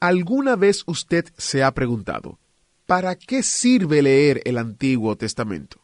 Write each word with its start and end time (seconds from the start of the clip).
¿Alguna 0.00 0.56
vez 0.56 0.82
usted 0.86 1.24
se 1.38 1.62
ha 1.62 1.72
preguntado, 1.72 2.38
¿para 2.84 3.16
qué 3.16 3.42
sirve 3.42 4.02
leer 4.02 4.42
el 4.44 4.58
Antiguo 4.58 5.16
Testamento? 5.16 5.80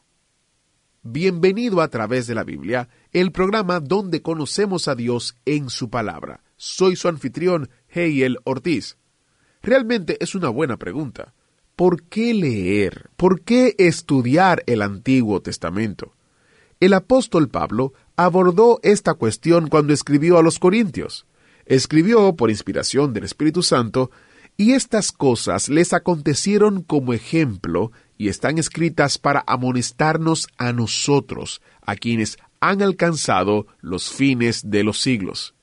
Bienvenido 1.03 1.81
a 1.81 1.89
través 1.89 2.27
de 2.27 2.35
la 2.35 2.45
Biblia, 2.45 2.91
el 3.15 3.33
programa 3.33 3.81
donde 3.81 4.21
conocemos 4.21 4.87
a 4.87 4.95
Dios 4.95 5.37
en 5.47 5.71
su 5.71 5.89
palabra. 5.89 6.43
Soy 6.59 6.95
su 6.95 7.09
anfitrión, 7.09 7.71
Heiel 7.89 8.37
Ortiz. 8.45 8.99
Realmente 9.63 10.19
es 10.21 10.35
una 10.35 10.51
buena 10.51 10.77
pregunta. 10.77 11.33
¿Por 11.75 12.03
qué 12.03 12.35
leer? 12.35 13.09
¿Por 13.17 13.41
qué 13.41 13.75
estudiar 13.79 14.63
el 14.67 14.83
Antiguo 14.83 15.41
Testamento? 15.41 16.13
El 16.81 16.93
apóstol 16.93 17.49
Pablo 17.49 17.95
abordó 18.17 18.79
esta 18.83 19.15
cuestión 19.15 19.69
cuando 19.69 19.95
escribió 19.95 20.37
a 20.37 20.43
los 20.43 20.59
Corintios. 20.59 21.25
Escribió 21.67 22.35
por 22.37 22.51
inspiración 22.51 23.13
del 23.13 23.25
Espíritu 23.25 23.63
Santo 23.63 24.11
y 24.57 24.73
estas 24.73 25.13
cosas 25.13 25.69
les 25.69 25.93
acontecieron 25.93 26.83
como 26.83 27.13
ejemplo 27.13 27.93
y 28.19 28.29
están 28.29 28.59
escritas 28.59 29.19
para 29.19 29.43
amonestarnos 29.47 30.49
a 30.59 30.73
nosotros, 30.73 31.63
a 31.85 31.97
quienes 31.97 32.39
han 32.61 32.83
alcanzado 32.83 33.67
los 33.81 34.11
fines 34.11 34.71
de 34.71 34.85
los 34.85 35.01
siglos. 35.01 35.55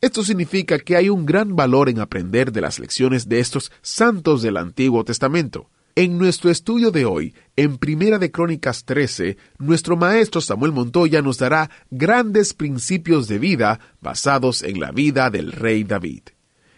Esto 0.00 0.22
significa 0.22 0.78
que 0.78 0.96
hay 0.96 1.08
un 1.08 1.26
gran 1.26 1.56
valor 1.56 1.88
en 1.88 1.98
aprender 1.98 2.52
de 2.52 2.60
las 2.60 2.78
lecciones 2.78 3.28
de 3.28 3.40
estos 3.40 3.72
santos 3.82 4.42
del 4.42 4.58
Antiguo 4.58 5.04
Testamento. 5.04 5.68
En 5.98 6.18
nuestro 6.18 6.50
estudio 6.50 6.90
de 6.90 7.06
hoy, 7.06 7.34
en 7.56 7.78
Primera 7.78 8.18
de 8.18 8.30
Crónicas 8.30 8.84
13, 8.84 9.38
nuestro 9.58 9.96
maestro 9.96 10.42
Samuel 10.42 10.72
Montoya 10.72 11.22
nos 11.22 11.38
dará 11.38 11.70
grandes 11.90 12.52
principios 12.52 13.28
de 13.28 13.38
vida 13.38 13.80
basados 14.02 14.62
en 14.62 14.78
la 14.78 14.92
vida 14.92 15.30
del 15.30 15.52
rey 15.52 15.84
David. 15.84 16.20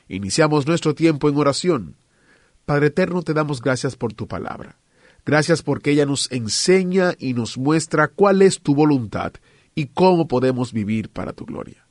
Iniciamos 0.06 0.69
nuestro 0.69 0.94
tiempo 0.94 1.28
en 1.28 1.36
oración. 1.36 1.96
Padre 2.64 2.86
Eterno, 2.86 3.22
te 3.22 3.34
damos 3.34 3.61
gracias 3.61 3.96
por 3.96 4.12
tu 4.12 4.28
palabra. 4.28 4.78
Gracias 5.27 5.64
porque 5.64 5.91
ella 5.91 6.06
nos 6.06 6.30
enseña 6.30 7.16
y 7.19 7.34
nos 7.34 7.58
muestra 7.58 8.06
cuál 8.06 8.41
es 8.41 8.61
tu 8.61 8.77
voluntad 8.77 9.33
y 9.74 9.86
cómo 9.86 10.28
podemos 10.28 10.72
vivir 10.72 11.11
para 11.11 11.33
tu 11.33 11.44
gloria. 11.44 11.89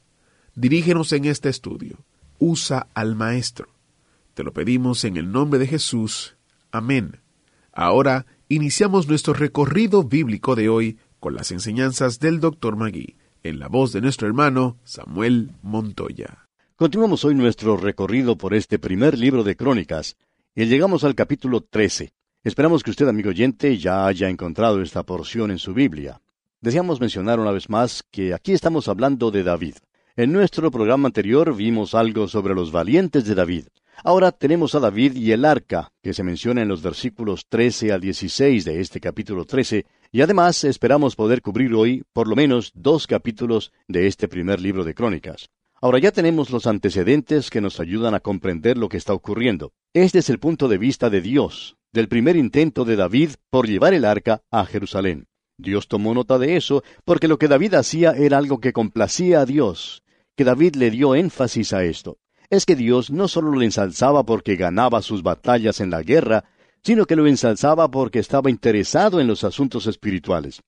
Dirígenos 0.56 1.12
en 1.12 1.26
este 1.26 1.50
estudio. 1.50 2.06
Usa 2.40 2.88
al 2.94 3.16
Maestro. 3.16 3.68
Te 4.34 4.46
lo 4.46 4.54
pedimos 4.54 5.04
en 5.04 5.18
el 5.18 5.30
nombre 5.30 5.60
de 5.60 5.68
Jesús. 5.68 6.37
Amén. 6.78 7.22
Ahora 7.74 8.28
iniciamos 8.50 9.08
nuestro 9.08 9.34
recorrido 9.34 10.04
bíblico 10.04 10.56
de 10.56 10.70
hoy 10.70 11.00
con 11.20 11.34
las 11.34 11.50
enseñanzas 11.50 12.20
del 12.20 12.40
Dr. 12.40 12.76
Magui, 12.76 13.18
en 13.42 13.58
la 13.58 13.68
voz 13.68 13.94
de 13.94 14.02
nuestro 14.02 14.28
hermano 14.28 14.78
Samuel 14.84 15.54
Montoya. 15.64 16.48
Continuamos 16.76 17.26
hoy 17.26 17.34
nuestro 17.34 17.78
recorrido 17.78 18.38
por 18.38 18.54
este 18.54 18.78
primer 18.78 19.18
libro 19.18 19.44
de 19.44 19.56
Crónicas 19.56 20.18
y 20.54 20.66
llegamos 20.66 21.04
al 21.04 21.16
capítulo 21.16 21.62
13. 21.62 22.14
Esperamos 22.44 22.84
que 22.84 22.92
usted, 22.92 23.08
amigo 23.08 23.32
oyente, 23.32 23.76
ya 23.80 24.06
haya 24.06 24.30
encontrado 24.30 24.80
esta 24.84 25.02
porción 25.02 25.50
en 25.50 25.58
su 25.58 25.74
Biblia. 25.74 26.22
Deseamos 26.62 27.02
mencionar 27.02 27.40
una 27.40 27.50
vez 27.50 27.72
más 27.72 28.04
que 28.12 28.36
aquí 28.36 28.52
estamos 28.52 28.88
hablando 28.88 29.32
de 29.32 29.42
David. 29.42 29.78
En 30.16 30.32
nuestro 30.32 30.70
programa 30.70 31.08
anterior 31.08 31.56
vimos 31.56 31.96
algo 31.96 32.28
sobre 32.28 32.54
los 32.54 32.72
valientes 32.72 33.26
de 33.26 33.34
David. 33.34 33.66
Ahora 34.04 34.32
tenemos 34.32 34.76
a 34.76 34.80
David 34.80 35.16
y 35.16 35.32
el 35.32 35.44
arca, 35.44 35.92
que 36.04 36.14
se 36.14 36.24
menciona 36.24 36.62
en 36.62 36.68
los 36.68 36.84
versículos 36.84 37.48
13 37.50 37.92
al 37.92 38.02
16 38.02 38.64
de 38.64 38.80
este 38.80 39.00
capítulo 39.00 39.44
13, 39.44 39.86
y 40.12 40.22
además 40.22 40.64
esperamos 40.64 41.16
poder 41.16 41.42
cubrir 41.42 41.74
hoy 41.74 42.04
por 42.14 42.28
lo 42.28 42.36
menos 42.36 42.72
dos 42.76 43.08
capítulos 43.08 43.72
de 43.88 44.06
este 44.06 44.28
primer 44.28 44.62
libro 44.62 44.84
de 44.84 44.94
Crónicas. 44.94 45.50
Ahora 45.82 45.98
ya 45.98 46.12
tenemos 46.12 46.52
los 46.52 46.68
antecedentes 46.68 47.50
que 47.50 47.60
nos 47.60 47.80
ayudan 47.80 48.14
a 48.14 48.20
comprender 48.20 48.78
lo 48.78 48.88
que 48.88 48.98
está 48.98 49.14
ocurriendo. 49.14 49.74
Este 49.94 50.20
es 50.20 50.30
el 50.30 50.38
punto 50.38 50.68
de 50.68 50.78
vista 50.78 51.10
de 51.10 51.22
Dios, 51.22 51.76
del 51.92 52.08
primer 52.08 52.36
intento 52.36 52.86
de 52.86 52.98
David 52.98 53.32
por 53.50 53.68
llevar 53.68 53.96
el 53.96 54.06
arca 54.06 54.44
a 54.52 54.66
Jerusalén. 54.66 55.26
Dios 55.58 55.88
tomó 55.88 56.14
nota 56.14 56.38
de 56.38 56.56
eso 56.56 56.84
porque 57.04 57.28
lo 57.28 57.40
que 57.40 57.48
David 57.48 57.74
hacía 57.74 58.12
era 58.12 58.38
algo 58.38 58.60
que 58.60 58.74
complacía 58.74 59.42
a 59.42 59.46
Dios, 59.48 60.04
que 60.36 60.44
David 60.44 60.76
le 60.76 60.92
dio 60.92 61.16
énfasis 61.16 61.74
a 61.74 61.84
esto. 61.84 62.20
Es 62.50 62.66
que 62.66 62.78
Dios 62.78 63.12
no 63.12 63.28
solo 63.28 63.52
lo 63.52 63.62
ensalzaba 63.62 64.24
porque 64.24 64.56
ganaba 64.56 65.02
sus 65.02 65.22
batallas 65.22 65.82
en 65.82 65.90
la 65.90 66.02
guerra, 66.02 66.46
sino 66.82 67.06
que 67.06 67.18
lo 67.18 67.28
ensalzaba 67.28 67.92
porque 67.92 68.20
estaba 68.20 68.50
interesado 68.50 69.20
en 69.20 69.28
los 69.28 69.44
asuntos 69.44 69.86
espirituales. 69.86 70.62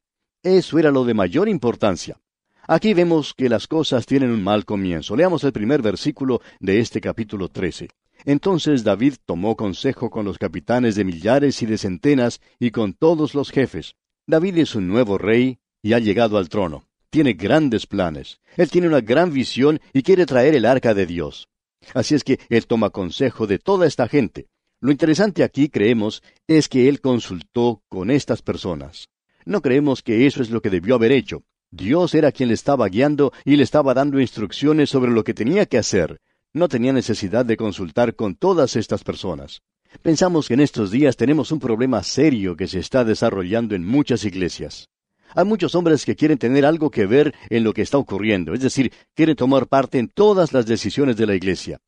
Eso 0.44 0.78
era 0.78 0.92
lo 0.92 1.06
de 1.06 1.14
mayor 1.14 1.48
importancia. 1.48 2.20
Aquí 2.68 2.94
vemos 2.94 3.34
que 3.34 3.48
las 3.48 3.66
cosas 3.66 4.06
tienen 4.06 4.30
un 4.30 4.44
mal 4.44 4.66
comienzo. 4.66 5.16
Leamos 5.16 5.46
el 5.46 5.54
primer 5.54 5.82
versículo 5.82 6.42
de 6.60 6.80
este 6.80 7.00
capítulo 7.00 7.48
13. 7.48 7.88
Entonces 8.26 8.84
David 8.84 9.16
tomó 9.26 9.56
consejo 9.56 10.10
con 10.10 10.26
los 10.26 10.38
capitanes 10.38 10.96
de 10.96 11.06
millares 11.06 11.62
y 11.62 11.66
de 11.66 11.78
centenas 11.78 12.42
y 12.60 12.72
con 12.72 12.92
todos 12.92 13.34
los 13.34 13.52
jefes. 13.52 13.96
David 14.28 14.58
es 14.58 14.76
un 14.76 14.90
nuevo 14.90 15.18
rey 15.18 15.60
y 15.82 15.94
ha 15.94 16.00
llegado 16.00 16.38
al 16.38 16.50
trono. 16.50 16.84
Tiene 17.10 17.34
grandes 17.34 17.88
planes. 17.88 18.42
Él 18.58 18.70
tiene 18.70 18.88
una 18.88 19.00
gran 19.00 19.32
visión 19.32 19.80
y 19.94 20.04
quiere 20.04 20.26
traer 20.26 20.56
el 20.56 20.66
arca 20.66 20.94
de 20.94 21.06
Dios. 21.06 21.48
Así 21.94 22.16
es 22.16 22.24
que 22.24 22.40
él 22.50 22.68
toma 22.68 22.90
consejo 22.90 23.48
de 23.48 23.60
toda 23.60 23.88
esta 23.88 24.08
gente. 24.08 24.48
Lo 24.82 24.92
interesante 24.92 25.44
aquí, 25.44 25.70
creemos, 25.70 26.24
es 26.48 26.70
que 26.70 26.88
él 26.88 27.02
consultó 27.02 27.84
con 27.90 28.12
estas 28.12 28.42
personas. 28.42 29.10
No 29.46 29.62
creemos 29.62 30.04
que 30.04 30.26
eso 30.26 30.42
es 30.42 30.50
lo 30.50 30.62
que 30.62 30.70
debió 30.70 30.96
haber 30.96 31.12
hecho. 31.12 31.44
Dios 31.72 32.16
era 32.16 32.32
quien 32.32 32.50
le 32.50 32.56
estaba 32.56 32.88
guiando 32.88 33.32
y 33.46 33.56
le 33.56 33.64
estaba 33.64 33.94
dando 33.94 34.20
instrucciones 34.20 34.90
sobre 34.90 35.12
lo 35.12 35.24
que 35.24 35.34
tenía 35.34 35.66
que 35.66 35.78
hacer, 35.78 36.20
no 36.54 36.68
tenía 36.68 36.94
necesidad 36.94 37.46
de 37.46 37.58
consultar 37.58 38.16
con 38.16 38.36
todas 38.36 38.76
estas 38.76 39.04
personas. 39.04 39.62
Pensamos 40.02 40.48
que 40.48 40.56
en 40.56 40.62
estos 40.62 40.92
días 40.92 41.16
tenemos 41.16 41.52
un 41.52 41.60
problema 41.60 42.02
serio 42.04 42.56
que 42.56 42.68
se 42.68 42.80
está 42.80 43.04
desarrollando 43.04 43.76
en 43.76 43.86
muchas 43.86 44.24
iglesias. 44.26 44.90
Hay 45.36 45.46
muchos 45.46 45.76
hombres 45.76 46.06
que 46.06 46.16
quieren 46.16 46.38
tener 46.38 46.66
algo 46.66 46.90
que 46.90 47.06
ver 47.06 47.34
en 47.50 47.64
lo 47.64 47.74
que 47.74 47.82
está 47.82 47.98
ocurriendo, 47.98 48.54
es 48.54 48.62
decir, 48.62 48.92
quieren 49.14 49.36
tomar 49.36 49.68
parte 49.68 50.00
en 50.00 50.08
todas 50.08 50.54
las 50.54 50.66
decisiones 50.66 51.18
de 51.18 51.28
la 51.28 51.36
iglesia. 51.36 51.80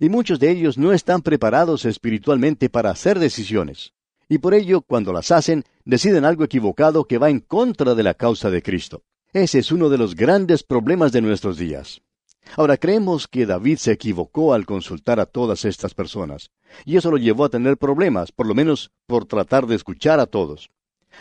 Y 0.00 0.08
muchos 0.08 0.40
de 0.40 0.50
ellos 0.50 0.76
no 0.76 0.92
están 0.92 1.22
preparados 1.22 1.84
espiritualmente 1.84 2.68
para 2.68 2.90
hacer 2.90 3.18
decisiones. 3.18 3.92
Y 4.28 4.38
por 4.38 4.54
ello, 4.54 4.80
cuando 4.80 5.12
las 5.12 5.30
hacen, 5.30 5.64
deciden 5.84 6.24
algo 6.24 6.44
equivocado 6.44 7.04
que 7.04 7.18
va 7.18 7.30
en 7.30 7.40
contra 7.40 7.94
de 7.94 8.02
la 8.02 8.14
causa 8.14 8.50
de 8.50 8.62
Cristo. 8.62 9.02
Ese 9.32 9.58
es 9.58 9.72
uno 9.72 9.88
de 9.88 9.98
los 9.98 10.14
grandes 10.14 10.62
problemas 10.62 11.12
de 11.12 11.20
nuestros 11.20 11.58
días. 11.58 12.02
Ahora 12.56 12.76
creemos 12.76 13.26
que 13.26 13.46
David 13.46 13.78
se 13.78 13.92
equivocó 13.92 14.54
al 14.54 14.66
consultar 14.66 15.18
a 15.18 15.26
todas 15.26 15.64
estas 15.64 15.94
personas, 15.94 16.50
y 16.84 16.96
eso 16.96 17.10
lo 17.10 17.16
llevó 17.16 17.44
a 17.44 17.48
tener 17.48 17.76
problemas, 17.78 18.32
por 18.32 18.46
lo 18.46 18.54
menos 18.54 18.92
por 19.06 19.24
tratar 19.24 19.66
de 19.66 19.74
escuchar 19.74 20.20
a 20.20 20.26
todos. 20.26 20.70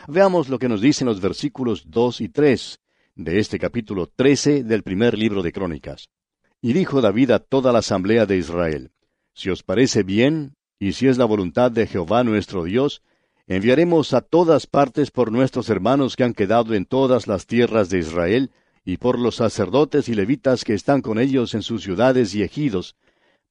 Veamos 0.07 0.49
lo 0.49 0.59
que 0.59 0.69
nos 0.69 0.81
dicen 0.81 1.07
los 1.07 1.21
versículos 1.21 1.89
dos 1.89 2.21
y 2.21 2.29
tres 2.29 2.79
de 3.15 3.39
este 3.39 3.59
capítulo 3.59 4.07
trece 4.07 4.63
del 4.63 4.83
primer 4.83 5.17
libro 5.17 5.43
de 5.43 5.51
Crónicas. 5.51 6.09
Y 6.61 6.73
dijo 6.73 7.01
David 7.01 7.31
a 7.31 7.39
toda 7.39 7.71
la 7.71 7.79
asamblea 7.79 8.25
de 8.25 8.37
Israel, 8.37 8.91
Si 9.33 9.49
os 9.49 9.63
parece 9.63 10.03
bien, 10.03 10.55
y 10.79 10.93
si 10.93 11.07
es 11.07 11.17
la 11.17 11.25
voluntad 11.25 11.71
de 11.71 11.87
Jehová 11.87 12.23
nuestro 12.23 12.63
Dios, 12.63 13.01
enviaremos 13.47 14.13
a 14.13 14.21
todas 14.21 14.67
partes 14.67 15.11
por 15.11 15.31
nuestros 15.31 15.69
hermanos 15.69 16.15
que 16.15 16.23
han 16.23 16.33
quedado 16.33 16.73
en 16.73 16.85
todas 16.85 17.27
las 17.27 17.45
tierras 17.45 17.89
de 17.89 17.99
Israel, 17.99 18.51
y 18.85 18.97
por 18.97 19.17
los 19.17 19.35
sacerdotes 19.35 20.09
y 20.09 20.13
levitas 20.13 20.63
que 20.63 20.73
están 20.73 21.01
con 21.01 21.19
ellos 21.19 21.53
en 21.53 21.61
sus 21.61 21.83
ciudades 21.83 22.35
y 22.35 22.43
ejidos, 22.43 22.95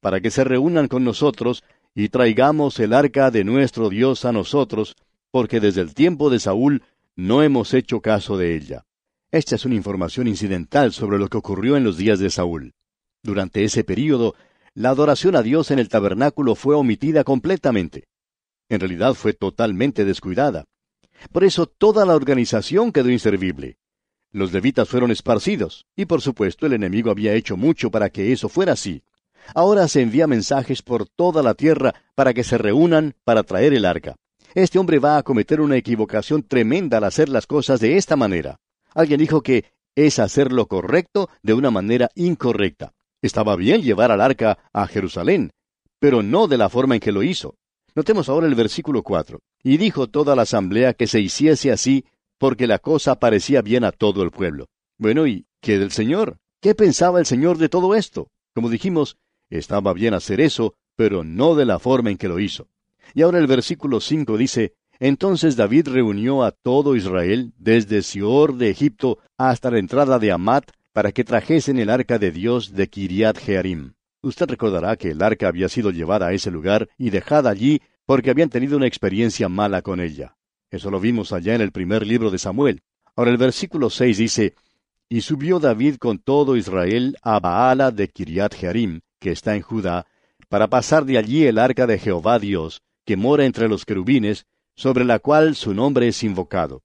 para 0.00 0.20
que 0.20 0.30
se 0.30 0.44
reúnan 0.44 0.88
con 0.88 1.04
nosotros 1.04 1.62
y 1.94 2.08
traigamos 2.08 2.78
el 2.80 2.92
arca 2.92 3.30
de 3.30 3.44
nuestro 3.44 3.88
Dios 3.88 4.24
a 4.24 4.32
nosotros, 4.32 4.96
porque 5.32 5.58
desde 5.58 5.80
el 5.80 5.94
tiempo 5.94 6.30
de 6.30 6.38
Saúl 6.38 6.84
no 7.16 7.42
hemos 7.42 7.74
hecho 7.74 8.00
caso 8.00 8.36
de 8.38 8.54
ella. 8.54 8.84
Esta 9.32 9.56
es 9.56 9.64
una 9.64 9.74
información 9.74 10.28
incidental 10.28 10.92
sobre 10.92 11.18
lo 11.18 11.28
que 11.28 11.38
ocurrió 11.38 11.76
en 11.76 11.84
los 11.84 11.96
días 11.96 12.20
de 12.20 12.30
Saúl. 12.30 12.74
Durante 13.22 13.64
ese 13.64 13.82
período, 13.82 14.34
la 14.74 14.90
adoración 14.90 15.34
a 15.34 15.42
Dios 15.42 15.70
en 15.70 15.78
el 15.78 15.88
tabernáculo 15.88 16.54
fue 16.54 16.74
omitida 16.74 17.24
completamente. 17.24 18.08
En 18.68 18.80
realidad 18.80 19.14
fue 19.14 19.32
totalmente 19.32 20.04
descuidada. 20.04 20.66
Por 21.32 21.44
eso 21.44 21.66
toda 21.66 22.04
la 22.04 22.14
organización 22.14 22.92
quedó 22.92 23.08
inservible. 23.08 23.78
Los 24.32 24.52
levitas 24.52 24.88
fueron 24.88 25.10
esparcidos, 25.10 25.86
y 25.96 26.04
por 26.06 26.20
supuesto 26.20 26.66
el 26.66 26.74
enemigo 26.74 27.10
había 27.10 27.34
hecho 27.34 27.56
mucho 27.56 27.90
para 27.90 28.10
que 28.10 28.32
eso 28.32 28.48
fuera 28.48 28.72
así. 28.72 29.02
Ahora 29.54 29.88
se 29.88 30.02
envía 30.02 30.26
mensajes 30.26 30.82
por 30.82 31.08
toda 31.08 31.42
la 31.42 31.54
tierra 31.54 31.94
para 32.14 32.34
que 32.34 32.44
se 32.44 32.58
reúnan 32.58 33.14
para 33.24 33.42
traer 33.42 33.72
el 33.72 33.84
arca. 33.84 34.16
Este 34.54 34.78
hombre 34.78 34.98
va 34.98 35.16
a 35.16 35.22
cometer 35.22 35.60
una 35.60 35.76
equivocación 35.76 36.42
tremenda 36.42 36.98
al 36.98 37.04
hacer 37.04 37.30
las 37.30 37.46
cosas 37.46 37.80
de 37.80 37.96
esta 37.96 38.16
manera. 38.16 38.58
Alguien 38.94 39.18
dijo 39.18 39.42
que 39.42 39.64
es 39.94 40.18
hacer 40.18 40.52
lo 40.52 40.66
correcto 40.66 41.30
de 41.42 41.54
una 41.54 41.70
manera 41.70 42.10
incorrecta. 42.14 42.92
Estaba 43.22 43.56
bien 43.56 43.82
llevar 43.82 44.10
al 44.10 44.20
arca 44.20 44.58
a 44.72 44.86
Jerusalén, 44.86 45.52
pero 45.98 46.22
no 46.22 46.48
de 46.48 46.58
la 46.58 46.68
forma 46.68 46.94
en 46.94 47.00
que 47.00 47.12
lo 47.12 47.22
hizo. 47.22 47.54
Notemos 47.94 48.28
ahora 48.28 48.46
el 48.46 48.54
versículo 48.54 49.02
4. 49.02 49.38
Y 49.62 49.76
dijo 49.76 50.08
toda 50.08 50.36
la 50.36 50.42
asamblea 50.42 50.94
que 50.94 51.06
se 51.06 51.20
hiciese 51.20 51.70
así, 51.70 52.04
porque 52.38 52.66
la 52.66 52.78
cosa 52.78 53.18
parecía 53.18 53.62
bien 53.62 53.84
a 53.84 53.92
todo 53.92 54.22
el 54.22 54.30
pueblo. 54.30 54.66
Bueno, 54.98 55.26
¿y 55.26 55.46
qué 55.60 55.78
del 55.78 55.92
Señor? 55.92 56.38
¿Qué 56.60 56.74
pensaba 56.74 57.20
el 57.20 57.26
Señor 57.26 57.58
de 57.58 57.68
todo 57.68 57.94
esto? 57.94 58.28
Como 58.54 58.68
dijimos, 58.68 59.16
estaba 59.50 59.92
bien 59.92 60.14
hacer 60.14 60.40
eso, 60.40 60.74
pero 60.96 61.24
no 61.24 61.54
de 61.54 61.64
la 61.64 61.78
forma 61.78 62.10
en 62.10 62.18
que 62.18 62.28
lo 62.28 62.38
hizo. 62.38 62.68
Y 63.14 63.22
ahora 63.22 63.38
el 63.38 63.46
versículo 63.46 64.00
5 64.00 64.36
dice, 64.36 64.74
Entonces 64.98 65.56
David 65.56 65.88
reunió 65.88 66.44
a 66.44 66.50
todo 66.52 66.96
Israel, 66.96 67.52
desde 67.58 68.02
Sior 68.02 68.56
de 68.56 68.70
Egipto 68.70 69.18
hasta 69.36 69.70
la 69.70 69.78
entrada 69.78 70.18
de 70.18 70.32
Amat, 70.32 70.70
para 70.92 71.12
que 71.12 71.24
trajesen 71.24 71.78
el 71.78 71.90
arca 71.90 72.18
de 72.18 72.30
Dios 72.30 72.72
de 72.72 72.88
Kiriat 72.88 73.38
Jearim. 73.38 73.94
Usted 74.22 74.46
recordará 74.46 74.96
que 74.96 75.10
el 75.10 75.22
arca 75.22 75.48
había 75.48 75.68
sido 75.68 75.90
llevada 75.90 76.28
a 76.28 76.32
ese 76.32 76.50
lugar 76.50 76.88
y 76.96 77.10
dejada 77.10 77.50
allí 77.50 77.80
porque 78.06 78.30
habían 78.30 78.50
tenido 78.50 78.76
una 78.76 78.86
experiencia 78.86 79.48
mala 79.48 79.82
con 79.82 80.00
ella. 80.00 80.36
Eso 80.70 80.90
lo 80.90 81.00
vimos 81.00 81.32
allá 81.32 81.54
en 81.54 81.60
el 81.60 81.72
primer 81.72 82.06
libro 82.06 82.30
de 82.30 82.38
Samuel. 82.38 82.82
Ahora 83.16 83.30
el 83.30 83.36
versículo 83.36 83.90
6 83.90 84.18
dice, 84.18 84.54
Y 85.08 85.22
subió 85.22 85.58
David 85.58 85.96
con 85.96 86.18
todo 86.18 86.56
Israel 86.56 87.16
a 87.22 87.40
Baala 87.40 87.90
de 87.90 88.08
Kiriat 88.08 88.54
Jearim, 88.54 89.00
que 89.18 89.32
está 89.32 89.54
en 89.56 89.62
Judá, 89.62 90.06
para 90.48 90.68
pasar 90.68 91.04
de 91.04 91.18
allí 91.18 91.44
el 91.46 91.58
arca 91.58 91.86
de 91.86 91.98
Jehová 91.98 92.38
Dios, 92.38 92.82
que 93.04 93.16
mora 93.16 93.44
entre 93.44 93.68
los 93.68 93.84
querubines, 93.84 94.46
sobre 94.74 95.04
la 95.04 95.18
cual 95.18 95.54
su 95.54 95.74
nombre 95.74 96.08
es 96.08 96.22
invocado. 96.22 96.82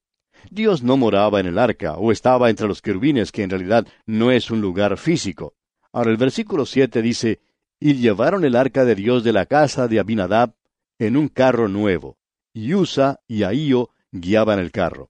Dios 0.49 0.83
no 0.83 0.97
moraba 0.97 1.39
en 1.39 1.47
el 1.47 1.57
arca, 1.57 1.97
o 1.97 2.11
estaba 2.11 2.49
entre 2.49 2.67
los 2.67 2.81
querubines, 2.81 3.31
que 3.31 3.43
en 3.43 3.49
realidad 3.49 3.87
no 4.05 4.31
es 4.31 4.51
un 4.51 4.61
lugar 4.61 4.97
físico. 4.97 5.53
Ahora 5.91 6.11
el 6.11 6.17
versículo 6.17 6.65
siete 6.65 7.01
dice, 7.01 7.39
Y 7.79 7.95
llevaron 7.95 8.45
el 8.45 8.55
arca 8.55 8.85
de 8.85 8.95
Dios 8.95 9.23
de 9.23 9.33
la 9.33 9.45
casa 9.45 9.87
de 9.87 9.99
Abinadab 9.99 10.53
en 10.99 11.17
un 11.17 11.27
carro 11.27 11.67
nuevo, 11.67 12.17
y 12.53 12.73
Usa 12.73 13.19
y 13.27 13.43
Ahío 13.43 13.89
guiaban 14.11 14.59
el 14.59 14.71
carro. 14.71 15.09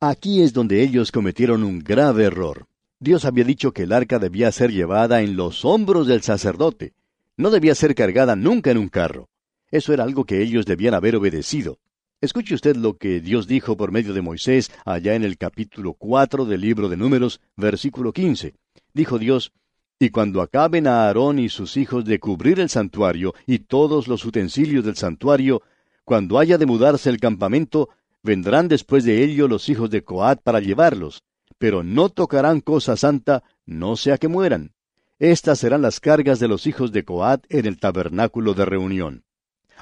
Aquí 0.00 0.42
es 0.42 0.52
donde 0.52 0.82
ellos 0.82 1.12
cometieron 1.12 1.62
un 1.62 1.78
grave 1.78 2.24
error. 2.24 2.66
Dios 2.98 3.24
había 3.24 3.44
dicho 3.44 3.72
que 3.72 3.84
el 3.84 3.92
arca 3.92 4.18
debía 4.18 4.50
ser 4.52 4.72
llevada 4.72 5.22
en 5.22 5.36
los 5.36 5.64
hombros 5.64 6.06
del 6.06 6.22
sacerdote. 6.22 6.92
No 7.36 7.50
debía 7.50 7.74
ser 7.74 7.94
cargada 7.94 8.36
nunca 8.36 8.70
en 8.70 8.78
un 8.78 8.88
carro. 8.88 9.28
Eso 9.72 9.94
era 9.94 10.04
algo 10.04 10.24
que 10.26 10.42
ellos 10.42 10.66
debían 10.66 10.92
haber 10.92 11.16
obedecido. 11.16 11.78
Escuche 12.20 12.54
usted 12.54 12.76
lo 12.76 12.98
que 12.98 13.20
Dios 13.20 13.48
dijo 13.48 13.74
por 13.76 13.90
medio 13.90 14.12
de 14.12 14.20
Moisés 14.20 14.70
allá 14.84 15.14
en 15.14 15.24
el 15.24 15.38
capítulo 15.38 15.94
cuatro 15.94 16.44
del 16.44 16.60
libro 16.60 16.90
de 16.90 16.98
Números, 16.98 17.40
versículo 17.56 18.12
quince. 18.12 18.54
Dijo 18.92 19.18
Dios, 19.18 19.52
Y 19.98 20.10
cuando 20.10 20.42
acaben 20.42 20.86
a 20.86 21.06
Aarón 21.06 21.38
y 21.38 21.48
sus 21.48 21.78
hijos 21.78 22.04
de 22.04 22.20
cubrir 22.20 22.60
el 22.60 22.68
santuario 22.68 23.34
y 23.46 23.60
todos 23.60 24.08
los 24.08 24.26
utensilios 24.26 24.84
del 24.84 24.96
santuario, 24.96 25.62
cuando 26.04 26.38
haya 26.38 26.58
de 26.58 26.66
mudarse 26.66 27.08
el 27.08 27.18
campamento, 27.18 27.88
vendrán 28.22 28.68
después 28.68 29.04
de 29.04 29.24
ello 29.24 29.48
los 29.48 29.70
hijos 29.70 29.88
de 29.88 30.04
Coat 30.04 30.42
para 30.42 30.60
llevarlos, 30.60 31.22
pero 31.56 31.82
no 31.82 32.10
tocarán 32.10 32.60
cosa 32.60 32.96
santa, 32.96 33.42
no 33.64 33.96
sea 33.96 34.18
que 34.18 34.28
mueran. 34.28 34.74
Estas 35.18 35.60
serán 35.60 35.80
las 35.80 35.98
cargas 35.98 36.40
de 36.40 36.48
los 36.48 36.66
hijos 36.66 36.92
de 36.92 37.04
Coat 37.04 37.46
en 37.48 37.64
el 37.64 37.78
tabernáculo 37.78 38.52
de 38.52 38.64
reunión. 38.66 39.24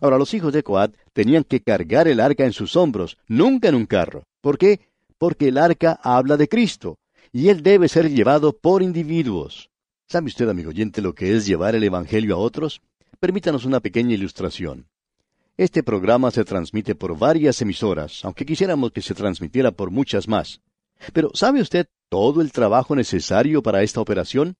Ahora 0.00 0.18
los 0.18 0.32
hijos 0.34 0.52
de 0.52 0.62
Coat 0.62 0.94
tenían 1.12 1.44
que 1.44 1.60
cargar 1.60 2.08
el 2.08 2.20
arca 2.20 2.44
en 2.44 2.52
sus 2.52 2.76
hombros, 2.76 3.18
nunca 3.28 3.68
en 3.68 3.74
un 3.74 3.86
carro. 3.86 4.24
¿Por 4.40 4.56
qué? 4.56 4.80
Porque 5.18 5.48
el 5.48 5.58
arca 5.58 6.00
habla 6.02 6.36
de 6.36 6.48
Cristo, 6.48 6.98
y 7.32 7.48
él 7.48 7.62
debe 7.62 7.88
ser 7.88 8.10
llevado 8.10 8.56
por 8.56 8.82
individuos. 8.82 9.70
¿Sabe 10.08 10.26
usted, 10.26 10.48
amigo 10.48 10.70
oyente, 10.70 11.02
lo 11.02 11.14
que 11.14 11.36
es 11.36 11.46
llevar 11.46 11.74
el 11.74 11.84
Evangelio 11.84 12.34
a 12.34 12.38
otros? 12.38 12.80
Permítanos 13.20 13.64
una 13.64 13.80
pequeña 13.80 14.14
ilustración. 14.14 14.86
Este 15.56 15.82
programa 15.82 16.30
se 16.30 16.44
transmite 16.44 16.94
por 16.94 17.18
varias 17.18 17.60
emisoras, 17.60 18.24
aunque 18.24 18.46
quisiéramos 18.46 18.92
que 18.92 19.02
se 19.02 19.14
transmitiera 19.14 19.70
por 19.70 19.90
muchas 19.90 20.26
más. 20.26 20.62
Pero 21.12 21.30
¿sabe 21.34 21.60
usted 21.60 21.86
todo 22.08 22.40
el 22.40 22.50
trabajo 22.50 22.96
necesario 22.96 23.62
para 23.62 23.82
esta 23.82 24.00
operación? 24.00 24.54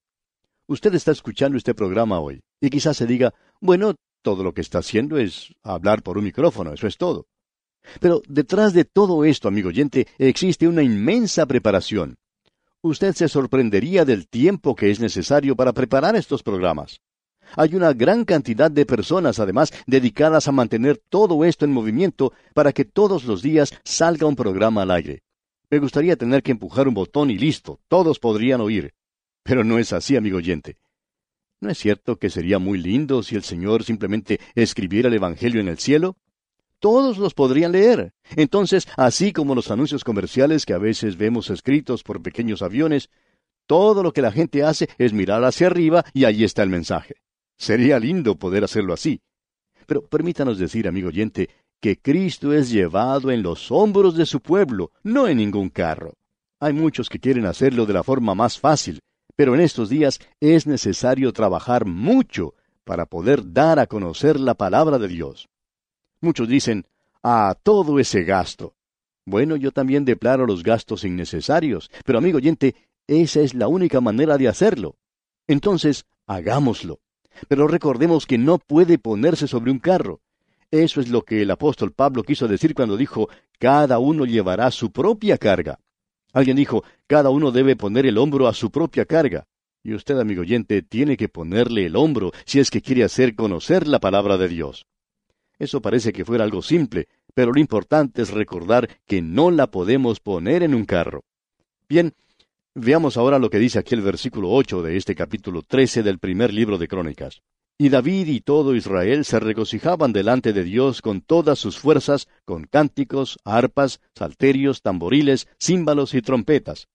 Usted 0.67 0.95
está 0.95 1.11
escuchando 1.11 1.57
este 1.57 1.75
programa 1.75 2.21
hoy, 2.21 2.43
y 2.61 2.69
quizás 2.69 2.99
se 2.99 3.07
diga, 3.07 3.35
bueno, 3.61 3.95
todo 4.23 4.43
lo 4.43 4.53
que 4.55 4.61
está 4.61 4.79
haciendo 4.79 5.19
es 5.19 5.55
hablar 5.63 6.03
por 6.03 6.19
un 6.19 6.25
micrófono, 6.25 6.73
eso 6.73 6.87
es 6.87 6.97
todo. 6.97 7.27
Pero 8.01 8.23
detrás 8.29 8.73
de 8.73 8.85
todo 8.85 9.25
esto, 9.25 9.49
amigo 9.49 9.69
oyente, 9.69 10.07
existe 10.19 10.69
una 10.69 10.83
inmensa 10.83 11.47
preparación. 11.47 12.17
Usted 12.83 13.15
se 13.15 13.29
sorprendería 13.29 14.05
del 14.05 14.29
tiempo 14.29 14.75
que 14.75 14.91
es 14.91 15.01
necesario 15.01 15.57
para 15.57 15.73
preparar 15.73 16.17
estos 16.17 16.43
programas. 16.43 17.01
Hay 17.57 17.75
una 17.75 17.93
gran 17.93 18.25
cantidad 18.25 18.71
de 18.71 18.87
personas, 18.87 19.41
además, 19.41 19.73
dedicadas 19.87 20.47
a 20.47 20.53
mantener 20.53 21.01
todo 21.09 21.45
esto 21.45 21.65
en 21.65 21.73
movimiento 21.73 22.33
para 22.55 22.73
que 22.73 22.85
todos 22.85 23.25
los 23.25 23.43
días 23.43 23.75
salga 23.85 24.27
un 24.27 24.37
programa 24.37 24.83
al 24.83 24.93
aire. 24.93 25.23
Me 25.69 25.79
gustaría 25.79 26.17
tener 26.17 26.43
que 26.43 26.53
empujar 26.53 26.89
un 26.89 26.95
botón 26.95 27.31
y 27.31 27.39
listo, 27.39 27.81
todos 27.89 28.19
podrían 28.19 28.61
oír. 28.61 28.93
Pero 29.43 29.65
no 29.65 29.79
es 29.79 29.93
así, 29.93 30.17
amigo 30.17 30.39
oyente. 30.39 30.77
¿No 31.61 31.69
es 31.69 31.79
cierto 31.79 32.17
que 32.17 32.31
sería 32.31 32.59
muy 32.59 32.79
lindo 32.79 33.23
si 33.23 33.37
el 33.37 33.43
Señor 33.43 33.85
simplemente 33.85 34.41
escribiera 34.55 35.09
el 35.09 35.15
Evangelio 35.15 35.61
en 35.61 35.69
el 35.69 35.79
cielo? 35.79 36.17
Todos 36.79 37.19
los 37.19 37.35
podrían 37.35 37.73
leer. 37.73 38.15
Entonces, 38.35 38.89
así 38.97 39.35
como 39.35 39.55
los 39.55 39.71
anuncios 39.71 40.03
comerciales 40.03 40.65
que 40.65 40.73
a 40.73 40.79
veces 40.79 41.19
vemos 41.19 41.51
escritos 41.51 42.03
por 42.03 42.23
pequeños 42.23 42.63
aviones, 42.63 43.11
todo 43.67 44.03
lo 44.03 44.13
que 44.13 44.23
la 44.23 44.33
gente 44.33 44.65
hace 44.65 44.89
es 44.97 45.13
mirar 45.13 45.45
hacia 45.45 45.67
arriba 45.67 46.05
y 46.15 46.25
allí 46.25 46.45
está 46.45 46.63
el 46.63 46.71
mensaje. 46.71 47.17
Sería 47.59 48.01
lindo 48.01 48.37
poder 48.37 48.65
hacerlo 48.65 48.95
así. 48.95 49.21
Pero 49.87 50.03
permítanos 50.03 50.59
decir, 50.59 50.89
amigo 50.89 51.09
oyente, 51.09 51.51
que 51.79 51.99
Cristo 51.99 52.55
es 52.55 52.71
llevado 52.71 53.31
en 53.31 53.43
los 53.43 53.71
hombros 53.71 54.17
de 54.17 54.25
su 54.25 54.41
pueblo, 54.41 54.93
no 55.03 55.29
en 55.29 55.37
ningún 55.37 55.69
carro. 55.69 56.15
Hay 56.59 56.73
muchos 56.73 57.11
que 57.11 57.19
quieren 57.19 57.45
hacerlo 57.45 57.85
de 57.85 57.93
la 57.93 58.03
forma 58.03 58.35
más 58.35 58.59
fácil, 58.59 59.01
pero 59.41 59.55
en 59.55 59.63
estos 59.63 59.89
días 59.89 60.21
es 60.39 60.67
necesario 60.67 61.33
trabajar 61.33 61.87
mucho 61.87 62.53
para 62.85 63.07
poder 63.07 63.55
dar 63.55 63.79
a 63.79 63.87
conocer 63.87 64.39
la 64.39 64.53
palabra 64.53 64.99
de 64.99 65.09
Dios. 65.09 65.49
Muchos 66.21 66.47
dicen, 66.47 66.85
a 67.23 67.57
todo 67.63 67.99
ese 67.99 68.25
gasto. 68.25 68.75
Bueno, 69.25 69.57
yo 69.57 69.73
también 69.73 70.05
deplaro 70.05 70.45
los 70.45 70.63
gastos 70.63 71.05
innecesarios, 71.05 71.91
pero 72.05 72.19
amigo 72.19 72.37
oyente, 72.37 72.75
esa 73.07 73.41
es 73.41 73.55
la 73.55 73.67
única 73.67 74.03
manera 74.03 74.37
de 74.37 74.47
hacerlo. 74.47 74.99
Entonces, 75.47 76.05
hagámoslo. 76.27 77.01
Pero 77.49 77.67
recordemos 77.67 78.27
que 78.27 78.37
no 78.37 78.59
puede 78.59 78.99
ponerse 78.99 79.49
sobre 79.49 79.71
un 79.71 79.79
carro. 79.79 80.21
Eso 80.71 81.01
es 81.01 81.09
lo 81.09 81.23
que 81.23 81.41
el 81.41 81.51
apóstol 81.51 81.93
Pablo 81.93 82.25
quiso 82.25 82.47
decir 82.47 82.75
cuando 82.75 82.99
dijo, 82.99 83.31
cada 83.59 84.01
uno 84.01 84.27
llevará 84.27 84.71
su 84.71 84.93
propia 84.93 85.39
carga. 85.39 85.79
Alguien 86.33 86.57
dijo, 86.57 86.85
cada 87.07 87.31
uno 87.31 87.51
debe 87.51 87.77
poner 87.77 88.07
el 88.07 88.19
hombro 88.19 88.47
a 88.47 88.55
su 88.55 88.71
propia 88.71 89.05
carga. 89.05 89.47
Y 89.83 89.95
usted, 89.95 90.19
amigo 90.19 90.43
oyente, 90.43 90.83
tiene 90.83 91.17
que 91.17 91.29
ponerle 91.29 91.87
el 91.87 91.97
hombro 91.97 92.33
si 92.45 92.61
es 92.61 92.71
que 92.71 92.83
quiere 92.83 93.05
hacer 93.05 93.35
conocer 93.35 93.89
la 93.89 93.99
palabra 93.99 94.37
de 94.37 94.49
Dios. 94.49 94.87
Eso 95.59 95.81
parece 95.81 96.13
que 96.13 96.25
fuera 96.25 96.45
algo 96.45 96.63
simple, 96.63 97.09
pero 97.35 97.53
lo 97.53 97.61
importante 97.61 98.23
es 98.23 98.31
recordar 98.31 98.89
que 99.07 99.23
no 99.23 99.51
la 99.51 99.71
podemos 99.71 100.21
poner 100.21 100.63
en 100.63 100.75
un 100.75 100.85
carro. 100.85 101.25
Bien, 101.89 102.15
veamos 102.75 103.17
ahora 103.17 103.39
lo 103.39 103.51
que 103.51 103.59
dice 103.59 103.79
aquí 103.79 103.95
el 103.95 104.03
versículo 104.03 104.51
ocho 104.51 104.83
de 104.83 104.97
este 104.97 105.15
capítulo 105.15 105.63
trece 105.63 106.03
del 106.03 106.19
primer 106.19 106.53
libro 106.53 106.79
de 106.79 106.89
Crónicas. 106.89 107.43
Y 107.83 107.89
David 107.89 108.27
y 108.27 108.41
todo 108.43 108.75
Israel 108.75 109.25
se 109.25 109.41
regocijaban 109.41 110.13
delante 110.13 110.53
de 110.53 110.65
Dios 110.65 111.01
con 111.01 111.23
todas 111.23 111.59
sus 111.59 111.79
fuerzas, 111.79 112.29
con 112.45 112.65
cánticos, 112.65 113.39
arpas, 113.43 114.03
salterios, 114.15 114.83
tamboriles, 114.83 115.49
címbalos 115.59 116.13
y 116.13 116.21
trompetas. 116.21 116.89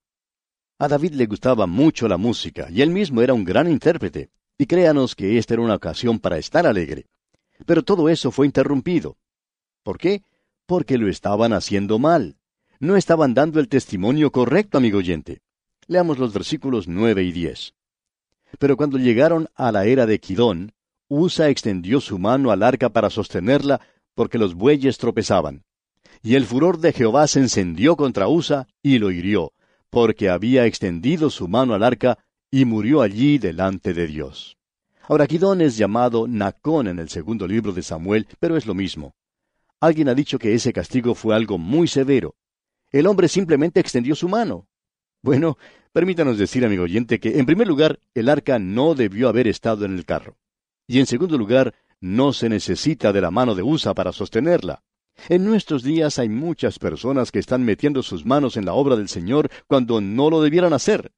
A 0.78 0.88
David 0.88 1.14
le 1.14 1.26
gustaba 1.26 1.66
mucho 1.66 2.08
la 2.08 2.18
música, 2.18 2.68
y 2.70 2.84
él 2.84 2.92
mismo 2.92 3.24
era 3.24 3.34
un 3.34 3.44
gran 3.44 3.68
intérprete, 3.68 4.30
y 4.60 4.68
créanos 4.68 5.16
que 5.16 5.40
esta 5.40 5.56
era 5.56 5.64
una 5.64 5.74
ocasión 5.74 6.20
para 6.20 6.38
estar 6.38 6.68
alegre. 6.68 7.08
Pero 7.66 7.82
todo 7.82 8.08
eso 8.08 8.30
fue 8.30 8.46
interrumpido. 8.46 9.18
¿Por 9.82 9.98
qué? 9.98 10.22
Porque 10.68 11.00
lo 11.00 11.10
estaban 11.10 11.54
haciendo 11.54 11.98
mal. 11.98 12.38
No 12.80 12.96
estaban 12.96 13.34
dando 13.34 13.60
el 13.60 13.70
testimonio 13.70 14.32
correcto, 14.32 14.78
amigo 14.78 15.00
oyente. 15.00 15.42
Leamos 15.88 16.20
los 16.20 16.32
versículos 16.32 16.88
nueve 16.88 17.24
y 17.24 17.32
diez. 17.32 17.74
Pero 18.60 18.78
cuando 18.78 19.00
llegaron 19.00 19.50
a 19.56 19.72
la 19.72 19.86
era 19.86 20.06
de 20.06 20.20
Quidón, 20.20 20.75
Usa 21.08 21.50
extendió 21.50 22.02
su 22.02 22.18
mano 22.18 22.52
al 22.52 22.64
arca 22.64 22.90
para 22.90 23.10
sostenerla, 23.10 23.82
porque 24.16 24.38
los 24.38 24.56
bueyes 24.56 24.98
tropezaban. 24.98 25.64
Y 26.24 26.36
el 26.36 26.46
furor 26.46 26.80
de 26.80 26.94
Jehová 26.94 27.28
se 27.28 27.40
encendió 27.40 27.96
contra 27.96 28.28
Usa 28.28 28.68
y 28.82 28.98
lo 28.98 29.12
hirió, 29.12 29.54
porque 29.90 30.30
había 30.30 30.66
extendido 30.66 31.30
su 31.30 31.48
mano 31.48 31.74
al 31.76 31.84
arca 31.84 32.18
y 32.50 32.66
murió 32.66 33.02
allí 33.02 33.38
delante 33.38 33.94
de 33.94 34.08
Dios. 34.08 34.58
Ahora, 35.08 35.28
Gidón 35.28 35.62
es 35.62 35.78
llamado 35.78 36.28
Nacón 36.28 36.88
en 36.88 36.98
el 36.98 37.10
segundo 37.10 37.48
libro 37.48 37.72
de 37.72 37.84
Samuel, 37.84 38.28
pero 38.40 38.58
es 38.58 38.66
lo 38.66 38.74
mismo. 38.74 39.14
Alguien 39.80 40.10
ha 40.10 40.16
dicho 40.16 40.40
que 40.40 40.56
ese 40.56 40.74
castigo 40.74 41.14
fue 41.14 41.36
algo 41.36 41.60
muy 41.60 41.88
severo. 41.88 42.36
El 42.92 43.06
hombre 43.06 43.28
simplemente 43.28 43.80
extendió 43.80 44.16
su 44.16 44.28
mano. 44.28 44.68
Bueno, 45.22 45.58
permítanos 45.92 46.40
decir, 46.40 46.66
amigo 46.66 46.84
oyente, 46.84 47.20
que 47.20 47.38
en 47.38 47.46
primer 47.46 47.68
lugar, 47.68 48.00
el 48.16 48.30
arca 48.30 48.58
no 48.58 48.96
debió 48.96 49.30
haber 49.30 49.48
estado 49.48 49.86
en 49.86 49.96
el 49.96 50.06
carro. 50.06 50.38
Y 50.88 51.00
en 51.00 51.06
segundo 51.06 51.38
lugar, 51.38 51.74
no 52.00 52.34
se 52.34 52.50
necesita 52.50 53.12
de 53.12 53.22
la 53.22 53.32
mano 53.32 53.56
de 53.56 53.64
Usa 53.64 53.94
para 53.94 54.12
sostenerla. 54.12 54.84
En 55.30 55.46
nuestros 55.46 55.82
días 55.82 56.20
hay 56.20 56.30
muchas 56.30 56.78
personas 56.78 57.32
que 57.32 57.40
están 57.40 57.64
metiendo 57.64 58.04
sus 58.04 58.26
manos 58.26 58.58
en 58.58 58.66
la 58.66 58.74
obra 58.74 58.96
del 58.96 59.10
Señor 59.10 59.50
cuando 59.68 60.02
no 60.02 60.30
lo 60.30 60.42
debieran 60.42 60.74
hacer. 60.74 61.12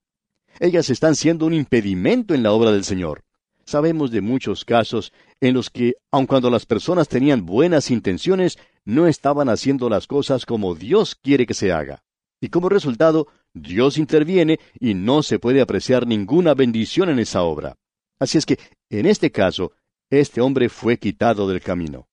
Ellas 0.60 0.90
están 0.90 1.16
siendo 1.16 1.46
un 1.46 1.54
impedimento 1.54 2.34
en 2.34 2.44
la 2.44 2.52
obra 2.52 2.72
del 2.72 2.84
Señor. 2.84 3.24
Sabemos 3.66 4.12
de 4.12 4.22
muchos 4.22 4.64
casos 4.64 5.12
en 5.42 5.54
los 5.54 5.70
que, 5.70 5.96
aun 6.10 6.26
cuando 6.26 6.50
las 6.50 6.66
personas 6.66 7.10
tenían 7.10 7.46
buenas 7.46 7.92
intenciones, 7.92 8.58
no 8.86 9.08
estaban 9.08 9.50
haciendo 9.50 9.90
las 9.90 10.08
cosas 10.08 10.46
como 10.46 10.74
Dios 10.74 11.16
quiere 11.16 11.46
que 11.46 11.54
se 11.54 11.74
haga. 11.74 12.04
Y 12.40 12.50
como 12.50 12.70
resultado, 12.70 13.28
Dios 13.54 13.98
interviene 13.98 14.60
y 14.80 14.94
no 14.94 15.22
se 15.22 15.40
puede 15.40 15.60
apreciar 15.60 16.08
ninguna 16.08 16.54
bendición 16.54 17.10
en 17.10 17.20
esa 17.20 17.44
obra. 17.44 17.76
Así 18.20 18.38
es 18.38 18.46
que, 18.46 18.60
en 18.90 19.06
este 19.06 19.32
caso, 19.32 19.74
este 20.10 20.42
hombre 20.42 20.70
fue 20.70 20.98
quitado 20.98 21.48
del 21.48 21.62
camino. 21.62 22.08